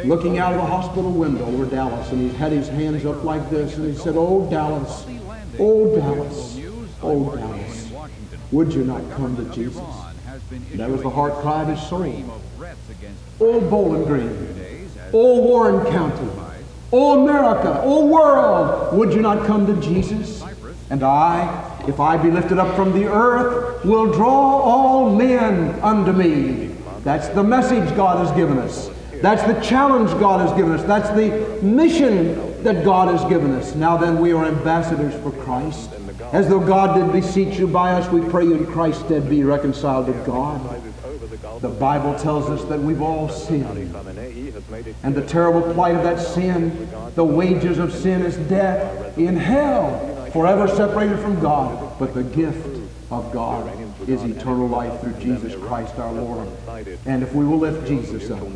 looking 0.05 0.37
out 0.37 0.53
of 0.53 0.59
the 0.59 0.65
hospital 0.65 1.11
window 1.11 1.43
over 1.45 1.65
Dallas, 1.65 2.11
and 2.11 2.21
he 2.21 2.37
had 2.37 2.51
his 2.51 2.67
hands 2.67 3.05
up 3.05 3.23
like 3.23 3.49
this, 3.49 3.75
and 3.77 3.91
he 3.91 3.97
said, 3.97 4.13
Oh, 4.15 4.47
Dallas, 4.49 5.05
oh, 5.59 5.95
Dallas, 5.95 6.59
oh, 7.01 7.35
Dallas, 7.35 7.91
would 8.51 8.71
you 8.71 8.83
not 8.83 9.01
come 9.11 9.35
to 9.37 9.55
Jesus? 9.55 9.81
And 10.51 10.79
that 10.79 10.89
was 10.89 11.01
the 11.01 11.09
heart 11.09 11.33
cry 11.35 11.63
of 11.63 11.69
his 11.69 11.81
soul. 11.87 12.39
Oh, 13.41 13.61
Bowling 13.61 14.05
Green, 14.05 14.89
oh, 15.11 15.41
Warren 15.41 15.91
County, 15.91 16.29
oh, 16.93 17.23
America, 17.23 17.81
oh, 17.83 18.05
world, 18.05 18.95
would 18.95 19.11
you 19.11 19.21
not 19.21 19.47
come 19.47 19.65
to 19.65 19.81
Jesus? 19.81 20.43
And 20.91 21.01
I, 21.01 21.83
if 21.87 21.99
I 21.99 22.15
be 22.17 22.29
lifted 22.29 22.59
up 22.59 22.75
from 22.75 22.93
the 22.93 23.05
earth, 23.05 23.83
will 23.83 24.11
draw 24.13 24.61
all 24.61 25.15
men 25.15 25.79
unto 25.81 26.11
me. 26.11 26.64
That's 27.05 27.29
the 27.29 27.43
message 27.43 27.95
God 27.95 28.25
has 28.25 28.35
given 28.35 28.57
us. 28.57 28.89
That's 29.21 29.43
the 29.43 29.53
challenge 29.61 30.09
God 30.19 30.41
has 30.41 30.51
given 30.57 30.71
us. 30.71 30.81
That's 30.83 31.07
the 31.09 31.59
mission 31.61 32.63
that 32.63 32.83
God 32.83 33.15
has 33.15 33.23
given 33.29 33.51
us. 33.51 33.75
Now 33.75 33.95
then, 33.95 34.19
we 34.19 34.33
are 34.33 34.43
ambassadors 34.43 35.13
for 35.21 35.29
Christ. 35.43 35.91
As 36.33 36.49
though 36.49 36.59
God 36.59 36.95
did 36.95 37.11
beseech 37.11 37.59
you 37.59 37.67
by 37.67 37.91
us, 37.91 38.11
we 38.11 38.27
pray 38.27 38.45
you 38.45 38.55
in 38.55 38.65
Christ's 38.65 39.05
stead 39.05 39.29
be 39.29 39.43
reconciled 39.43 40.07
to 40.07 40.13
God. 40.25 40.81
The 41.61 41.69
Bible 41.69 42.17
tells 42.17 42.49
us 42.49 42.63
that 42.69 42.79
we've 42.79 43.03
all 43.03 43.29
sinned. 43.29 43.95
And 45.03 45.13
the 45.13 45.25
terrible 45.27 45.61
plight 45.75 45.93
of 45.93 46.01
that 46.01 46.19
sin, 46.19 46.89
the 47.13 47.23
wages 47.23 47.77
of 47.77 47.93
sin 47.93 48.23
is 48.25 48.35
death 48.49 49.15
in 49.15 49.35
hell, 49.37 50.27
forever 50.33 50.67
separated 50.67 51.19
from 51.19 51.39
God. 51.39 51.99
But 51.99 52.15
the 52.15 52.23
gift 52.23 52.81
of 53.11 53.31
God 53.31 53.84
is 54.07 54.23
eternal 54.23 54.67
life 54.67 55.01
through 55.01 55.13
Jesus 55.13 55.55
Christ 55.55 55.95
our 55.95 56.11
Lord. 56.11 56.47
And 57.05 57.23
if 57.23 57.33
we 57.33 57.45
will 57.45 57.59
lift 57.59 57.87
Jesus 57.87 58.29
up, 58.31 58.47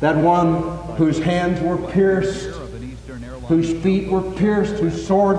that 0.00 0.16
one 0.16 0.62
whose 0.96 1.18
hands 1.18 1.60
were 1.60 1.78
pierced, 1.92 2.46
whose 3.48 3.72
feet 3.82 4.08
were 4.08 4.22
pierced, 4.32 4.74
whose 4.74 5.06
sword, 5.06 5.36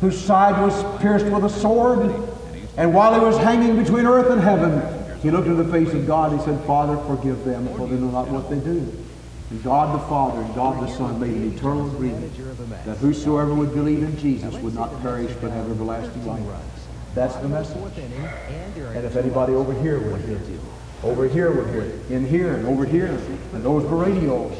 whose 0.00 0.18
side 0.18 0.60
was 0.60 1.00
pierced 1.00 1.26
with 1.26 1.44
a 1.44 1.50
sword, 1.50 2.10
and 2.76 2.92
while 2.92 3.14
he 3.14 3.20
was 3.20 3.36
hanging 3.38 3.76
between 3.76 4.06
earth 4.06 4.30
and 4.30 4.40
heaven, 4.40 4.82
he 5.20 5.30
looked 5.30 5.46
in 5.46 5.56
the 5.56 5.72
face 5.72 5.92
of 5.94 6.06
God. 6.06 6.32
and 6.32 6.40
He 6.40 6.46
said, 6.46 6.62
Father, 6.66 6.96
forgive 7.06 7.44
them, 7.44 7.66
for 7.76 7.86
they 7.86 7.96
know 7.96 8.10
not 8.10 8.28
what 8.28 8.50
they 8.50 8.58
do. 8.58 8.92
And 9.50 9.62
God 9.62 9.94
the 9.94 10.04
Father 10.06 10.40
and 10.42 10.54
God 10.54 10.82
the 10.82 10.92
Son 10.96 11.20
made 11.20 11.30
an 11.30 11.56
eternal 11.56 11.86
agreement 11.86 12.34
that 12.84 12.96
whosoever 12.98 13.54
would 13.54 13.72
believe 13.72 14.02
in 14.02 14.18
Jesus 14.18 14.54
would 14.56 14.74
not 14.74 15.00
perish 15.00 15.32
but 15.40 15.50
have 15.50 15.70
everlasting 15.70 16.26
life. 16.26 16.42
That's 17.14 17.36
the 17.36 17.48
message. 17.48 17.76
And 18.94 19.04
if 19.04 19.16
anybody 19.16 19.54
over 19.54 19.72
here 19.72 19.98
would 20.00 20.20
hear 20.22 20.38
over 21.04 21.28
here 21.28 21.52
would 21.52 21.68
hear 21.68 21.82
it, 21.82 22.10
in 22.10 22.26
here 22.26 22.54
and 22.54 22.66
over 22.66 22.84
here, 22.84 23.08
and 23.52 23.62
those 23.62 23.82
the 23.82 23.94
radio, 23.94 24.50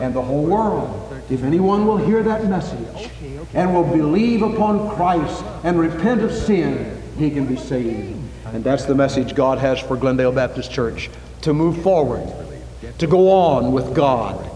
and 0.00 0.14
the 0.14 0.20
whole 0.20 0.44
world, 0.44 1.22
if 1.30 1.42
anyone 1.42 1.86
will 1.86 1.96
hear 1.96 2.22
that 2.22 2.44
message 2.46 3.10
and 3.54 3.72
will 3.72 3.84
believe 3.84 4.42
upon 4.42 4.94
Christ 4.96 5.42
and 5.62 5.78
repent 5.78 6.20
of 6.22 6.32
sin, 6.32 7.02
he 7.16 7.30
can 7.30 7.46
be 7.46 7.56
saved. 7.56 8.20
And 8.46 8.62
that's 8.62 8.84
the 8.84 8.94
message 8.94 9.34
God 9.34 9.58
has 9.58 9.80
for 9.80 9.96
Glendale 9.96 10.32
Baptist 10.32 10.70
Church 10.70 11.10
to 11.40 11.54
move 11.54 11.82
forward, 11.82 12.30
to 12.98 13.06
go 13.06 13.30
on 13.30 13.72
with 13.72 13.94
God, 13.94 14.50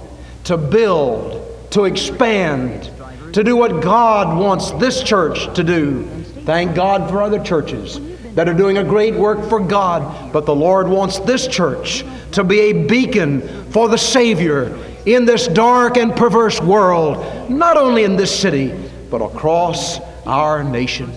to 0.44 0.56
build, 0.56 1.70
to 1.70 1.84
expand, 1.84 2.90
to 3.32 3.42
do 3.42 3.56
what 3.56 3.82
God 3.82 4.38
wants 4.38 4.70
this 4.72 5.02
church 5.02 5.54
to 5.54 5.64
do 5.64 6.24
Thank 6.48 6.74
God 6.74 7.10
for 7.10 7.20
other 7.20 7.44
churches 7.44 8.00
that 8.34 8.48
are 8.48 8.54
doing 8.54 8.78
a 8.78 8.82
great 8.82 9.12
work 9.12 9.50
for 9.50 9.60
God, 9.60 10.32
but 10.32 10.46
the 10.46 10.54
Lord 10.54 10.88
wants 10.88 11.18
this 11.18 11.46
church 11.46 12.06
to 12.32 12.42
be 12.42 12.58
a 12.60 12.86
beacon 12.86 13.42
for 13.70 13.86
the 13.86 13.98
Savior 13.98 14.74
in 15.04 15.26
this 15.26 15.46
dark 15.46 15.98
and 15.98 16.16
perverse 16.16 16.58
world, 16.58 17.50
not 17.50 17.76
only 17.76 18.04
in 18.04 18.16
this 18.16 18.34
city, 18.34 18.72
but 19.10 19.20
across 19.20 20.00
our 20.24 20.64
nation. 20.64 21.12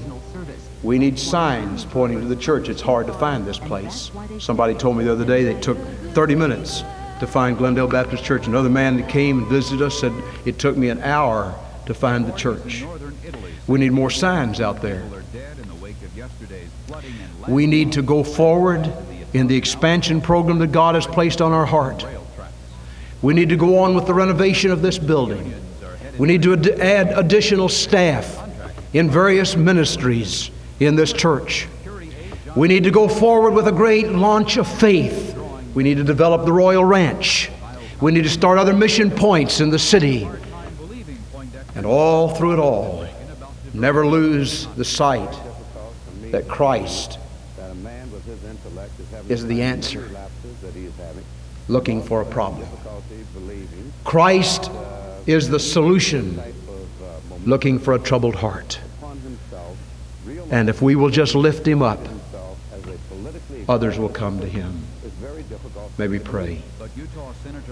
We 0.83 0.99
need 0.99 1.17
signs 1.17 1.85
pointing 1.85 2.19
to 2.19 2.27
the 2.27 2.35
church. 2.35 2.67
It's 2.67 2.81
hard 2.81 3.07
to 3.07 3.13
find 3.13 3.45
this 3.45 3.57
place. 3.57 4.11
Somebody 4.37 4.73
told 4.73 4.97
me 4.97 5.05
the 5.05 5.13
other 5.13 5.23
day 5.23 5.45
they 5.45 5.57
took 5.61 5.77
30 6.13 6.35
minutes 6.35 6.83
to 7.21 7.25
find 7.25 7.57
Glendale 7.57 7.87
Baptist 7.87 8.25
Church. 8.25 8.47
Another 8.47 8.69
man 8.69 8.97
that 8.97 9.07
came 9.07 9.37
and 9.37 9.47
visited 9.47 9.81
us 9.81 9.97
said 9.97 10.11
it 10.43 10.59
took 10.59 10.75
me 10.75 10.89
an 10.89 10.99
hour 11.03 11.57
to 11.85 11.93
find 11.93 12.25
the 12.25 12.33
church. 12.33 12.83
We 13.67 13.79
need 13.79 13.93
more 13.93 14.09
signs 14.09 14.59
out 14.59 14.81
there. 14.81 15.03
We 17.47 17.67
need 17.67 17.93
to 17.93 18.01
go 18.01 18.23
forward 18.23 18.91
in 19.33 19.47
the 19.47 19.55
expansion 19.55 20.21
program 20.21 20.59
that 20.59 20.71
God 20.71 20.95
has 20.95 21.07
placed 21.07 21.41
on 21.41 21.51
our 21.51 21.65
heart. 21.65 22.05
We 23.21 23.33
need 23.33 23.49
to 23.49 23.55
go 23.55 23.79
on 23.79 23.95
with 23.95 24.07
the 24.07 24.13
renovation 24.13 24.71
of 24.71 24.81
this 24.81 24.97
building. 24.97 25.53
We 26.17 26.27
need 26.27 26.43
to 26.43 26.53
ad- 26.53 26.67
add 26.79 27.17
additional 27.17 27.69
staff 27.69 28.37
in 28.93 29.09
various 29.09 29.55
ministries 29.55 30.51
in 30.79 30.95
this 30.95 31.13
church. 31.13 31.67
We 32.55 32.67
need 32.67 32.83
to 32.83 32.91
go 32.91 33.07
forward 33.07 33.51
with 33.51 33.67
a 33.67 33.71
great 33.71 34.09
launch 34.09 34.57
of 34.57 34.67
faith. 34.67 35.37
We 35.73 35.83
need 35.83 35.97
to 35.97 36.03
develop 36.03 36.45
the 36.45 36.51
Royal 36.51 36.83
Ranch. 36.83 37.49
We 38.01 38.11
need 38.11 38.23
to 38.23 38.29
start 38.29 38.57
other 38.57 38.73
mission 38.73 39.09
points 39.09 39.61
in 39.61 39.69
the 39.69 39.79
city. 39.79 40.27
And 41.75 41.85
all 41.85 42.29
through 42.29 42.53
it 42.53 42.59
all, 42.59 43.07
never 43.73 44.05
lose 44.05 44.67
the 44.75 44.83
sight 44.83 45.33
that 46.31 46.47
Christ 46.47 47.19
is 49.31 49.45
the 49.47 49.61
answer 49.61 50.09
looking 51.69 52.03
for 52.03 52.21
a 52.21 52.25
problem. 52.25 52.67
Christ 54.03 54.69
is 55.25 55.47
the 55.49 55.59
solution 55.59 56.41
looking 57.45 57.79
for 57.79 57.93
a 57.93 57.99
troubled 57.99 58.35
heart. 58.35 58.79
And 60.51 60.69
if 60.69 60.81
we 60.81 60.95
will 60.95 61.09
just 61.09 61.33
lift 61.33 61.65
him 61.65 61.81
up, 61.81 61.99
others 63.69 63.97
will 63.97 64.09
come 64.09 64.39
to 64.41 64.47
him. 64.47 64.85
May 65.97 66.09
we 66.09 66.19
pray. 66.19 66.61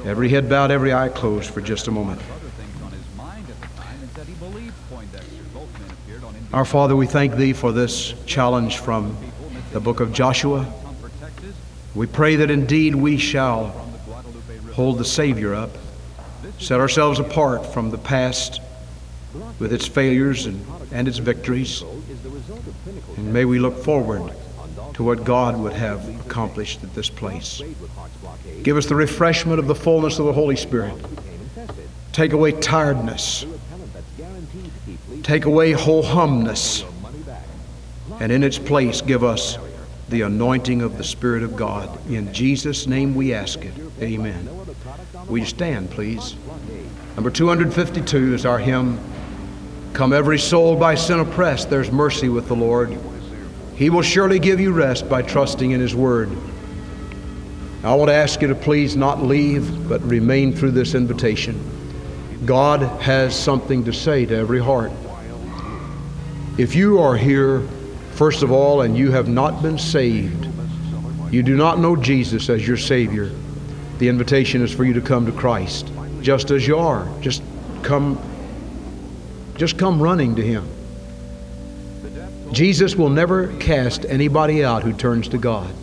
Every 0.06 0.30
head 0.30 0.50
bowed, 0.50 0.72
every 0.72 0.94
eye 0.94 1.10
closed 1.10 1.50
for 1.50 1.62
just 1.62 1.88
a 1.88 1.92
moment. 1.92 2.22
Our 6.54 6.66
Father, 6.66 6.96
we 6.96 7.06
thank 7.06 7.36
Thee 7.36 7.54
for 7.54 7.72
this 7.72 8.14
challenge 8.26 8.78
from 8.78 9.16
the 9.72 9.80
book 9.80 10.00
of 10.00 10.14
Joshua. 10.14 10.66
We 11.96 12.06
pray 12.06 12.36
that 12.38 12.52
indeed 12.52 12.96
we 12.96 13.18
shall 13.18 13.68
hold 14.74 14.98
the 14.98 15.06
Savior 15.06 15.56
up, 15.56 15.72
set 16.60 16.80
ourselves 16.80 17.20
apart 17.20 17.66
from 17.74 17.90
the 17.90 17.98
past 17.98 18.62
with 19.60 19.74
its 19.74 19.88
failures 19.88 20.46
and, 20.46 20.66
and 20.92 21.08
its 21.08 21.18
victories, 21.18 21.84
and 23.18 23.34
may 23.34 23.46
we 23.46 23.60
look 23.60 23.84
forward 23.84 24.32
to 24.94 25.04
what 25.04 25.24
God 25.24 25.58
would 25.58 25.74
have 25.74 26.08
accomplished 26.26 26.84
at 26.84 26.94
this 26.94 27.10
place. 27.10 27.62
Give 28.64 28.78
us 28.78 28.86
the 28.86 28.96
refreshment 28.96 29.60
of 29.60 29.68
the 29.68 29.76
fullness 29.76 30.20
of 30.20 30.26
the 30.26 30.34
Holy 30.34 30.56
Spirit. 30.56 30.94
Take 32.12 32.34
away 32.34 32.52
tiredness. 32.52 33.46
Take 35.24 35.46
away 35.46 35.72
ho 35.72 36.02
humness. 36.02 36.84
And 38.20 38.32
in 38.32 38.44
its 38.44 38.60
place, 38.60 39.02
give 39.02 39.24
us 39.24 39.58
the 40.10 40.22
anointing 40.22 40.82
of 40.82 40.98
the 40.98 41.04
Spirit 41.04 41.44
of 41.44 41.56
God. 41.56 42.10
In 42.10 42.34
Jesus' 42.34 42.88
name 42.88 43.16
we 43.16 43.34
ask 43.34 43.64
it. 43.64 43.74
Amen. 44.02 44.50
Will 45.28 45.40
you 45.40 45.46
stand, 45.46 45.92
please? 45.92 46.36
Number 47.16 47.30
252 47.30 48.34
is 48.34 48.46
our 48.46 48.60
hymn 48.60 49.00
Come, 49.94 50.14
every 50.14 50.40
soul 50.40 50.76
by 50.76 50.96
sin 50.96 51.20
oppressed, 51.20 51.70
there's 51.70 51.92
mercy 51.92 52.30
with 52.30 52.48
the 52.48 52.56
Lord. 52.56 52.98
He 53.76 53.90
will 53.90 54.02
surely 54.02 54.40
give 54.40 54.60
you 54.60 54.72
rest 54.72 55.10
by 55.10 55.22
trusting 55.24 55.72
in 55.72 55.82
His 55.82 55.96
Word. 55.96 56.30
I 57.84 57.96
want 57.96 58.10
to 58.10 58.16
ask 58.16 58.42
you 58.42 58.48
to 58.50 58.56
please 58.56 58.96
not 58.96 59.22
leave, 59.22 59.90
but 59.90 60.02
remain 60.04 60.54
through 60.54 60.72
this 60.72 60.96
invitation. 60.96 61.60
God 62.46 62.82
has 63.02 63.38
something 63.38 63.84
to 63.86 63.94
say 63.94 64.26
to 64.26 64.36
every 64.36 64.60
heart. 64.60 64.92
If 66.58 66.76
you 66.76 67.00
are 67.00 67.16
here, 67.16 67.68
first 68.20 68.44
of 68.44 68.52
all, 68.52 68.82
and 68.82 68.98
you 68.98 69.12
have 69.12 69.30
not 69.30 69.62
been 69.62 69.78
saved, 69.78 70.46
you 71.32 71.42
do 71.42 71.56
not 71.56 71.80
know 71.80 71.96
Jesus 71.96 72.50
as 72.50 72.68
your 72.68 72.76
Savior, 72.76 73.32
the 73.98 74.10
invitation 74.10 74.62
is 74.62 74.74
for 74.74 74.84
you 74.84 74.92
to 74.92 75.00
come 75.00 75.26
to 75.26 75.32
Christ 75.32 75.90
just 76.20 76.52
as 76.52 76.68
you 76.68 76.78
are. 76.78 77.08
Just 77.22 77.42
come 77.82 78.20
just 79.56 79.78
come 79.78 80.02
running 80.02 80.36
to 80.36 80.42
him. 80.42 80.68
Jesus 82.52 82.94
will 82.94 83.10
never 83.10 83.56
cast 83.58 84.04
anybody 84.04 84.66
out 84.66 84.84
who 84.84 84.92
turns 84.92 85.30
to 85.30 85.38
God. 85.38 85.74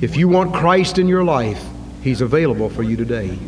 If 0.00 0.16
you 0.16 0.26
want 0.26 0.52
Christ 0.52 0.98
in 0.98 1.06
your 1.06 1.22
life, 1.22 1.64
he's 2.02 2.22
available 2.22 2.70
for 2.70 2.82
you 2.82 2.96
today. 2.96 3.38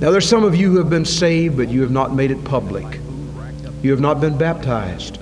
Now, 0.00 0.10
there's 0.10 0.28
some 0.28 0.44
of 0.44 0.54
you 0.54 0.70
who 0.70 0.78
have 0.78 0.90
been 0.90 1.04
saved, 1.06 1.56
but 1.56 1.68
you 1.68 1.80
have 1.80 1.90
not 1.90 2.12
made 2.12 2.30
it 2.30 2.44
public. 2.44 3.01
You 3.82 3.90
have 3.90 4.00
not 4.00 4.20
been 4.20 4.38
baptized. 4.38 5.18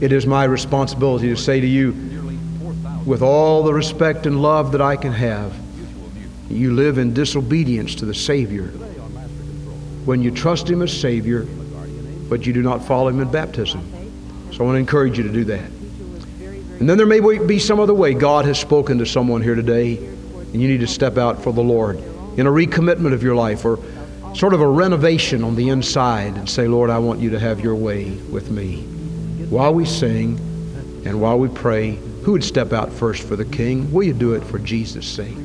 It 0.00 0.12
is 0.12 0.26
my 0.26 0.44
responsibility 0.44 1.28
to 1.28 1.36
say 1.36 1.60
to 1.60 1.66
you, 1.66 1.92
with 3.04 3.20
all 3.20 3.62
the 3.62 3.74
respect 3.74 4.24
and 4.26 4.40
love 4.40 4.72
that 4.72 4.80
I 4.80 4.96
can 4.96 5.12
have, 5.12 5.54
you 6.48 6.72
live 6.72 6.96
in 6.96 7.12
disobedience 7.12 7.94
to 7.96 8.06
the 8.06 8.14
Savior. 8.14 8.68
When 10.06 10.22
you 10.22 10.30
trust 10.30 10.70
Him 10.70 10.80
as 10.80 10.98
Savior, 10.98 11.46
but 12.28 12.46
you 12.46 12.54
do 12.54 12.62
not 12.62 12.82
follow 12.84 13.08
Him 13.08 13.20
in 13.20 13.30
baptism. 13.30 13.80
So 14.52 14.60
I 14.60 14.66
want 14.66 14.76
to 14.76 14.80
encourage 14.80 15.18
you 15.18 15.24
to 15.24 15.32
do 15.32 15.44
that. 15.44 15.70
And 16.80 16.88
then 16.88 16.96
there 16.96 17.06
may 17.06 17.20
be 17.20 17.58
some 17.58 17.78
other 17.78 17.92
way 17.92 18.14
God 18.14 18.46
has 18.46 18.58
spoken 18.58 18.98
to 18.98 19.06
someone 19.06 19.42
here 19.42 19.54
today, 19.54 19.98
and 19.98 20.62
you 20.62 20.68
need 20.68 20.80
to 20.80 20.86
step 20.86 21.18
out 21.18 21.42
for 21.42 21.52
the 21.52 21.62
Lord 21.62 21.98
in 22.38 22.46
a 22.46 22.50
recommitment 22.50 23.12
of 23.12 23.22
your 23.22 23.34
life 23.34 23.64
or 23.64 23.78
sort 24.34 24.54
of 24.54 24.60
a 24.60 24.68
renovation 24.68 25.42
on 25.42 25.56
the 25.56 25.68
inside 25.68 26.36
and 26.36 26.48
say, 26.48 26.68
Lord, 26.68 26.90
I 26.90 26.98
want 26.98 27.20
you 27.20 27.30
to 27.30 27.38
have 27.38 27.60
your 27.60 27.74
way 27.74 28.10
with 28.30 28.50
me. 28.50 28.82
While 29.48 29.74
we 29.74 29.84
sing 29.84 30.38
and 31.04 31.20
while 31.20 31.38
we 31.38 31.48
pray, 31.48 31.98
who 32.22 32.32
would 32.32 32.44
step 32.44 32.72
out 32.72 32.92
first 32.92 33.22
for 33.22 33.36
the 33.36 33.44
King? 33.44 33.90
Will 33.92 34.04
you 34.04 34.12
do 34.12 34.34
it 34.34 34.44
for 34.44 34.58
Jesus' 34.58 35.06
sake? 35.06 35.36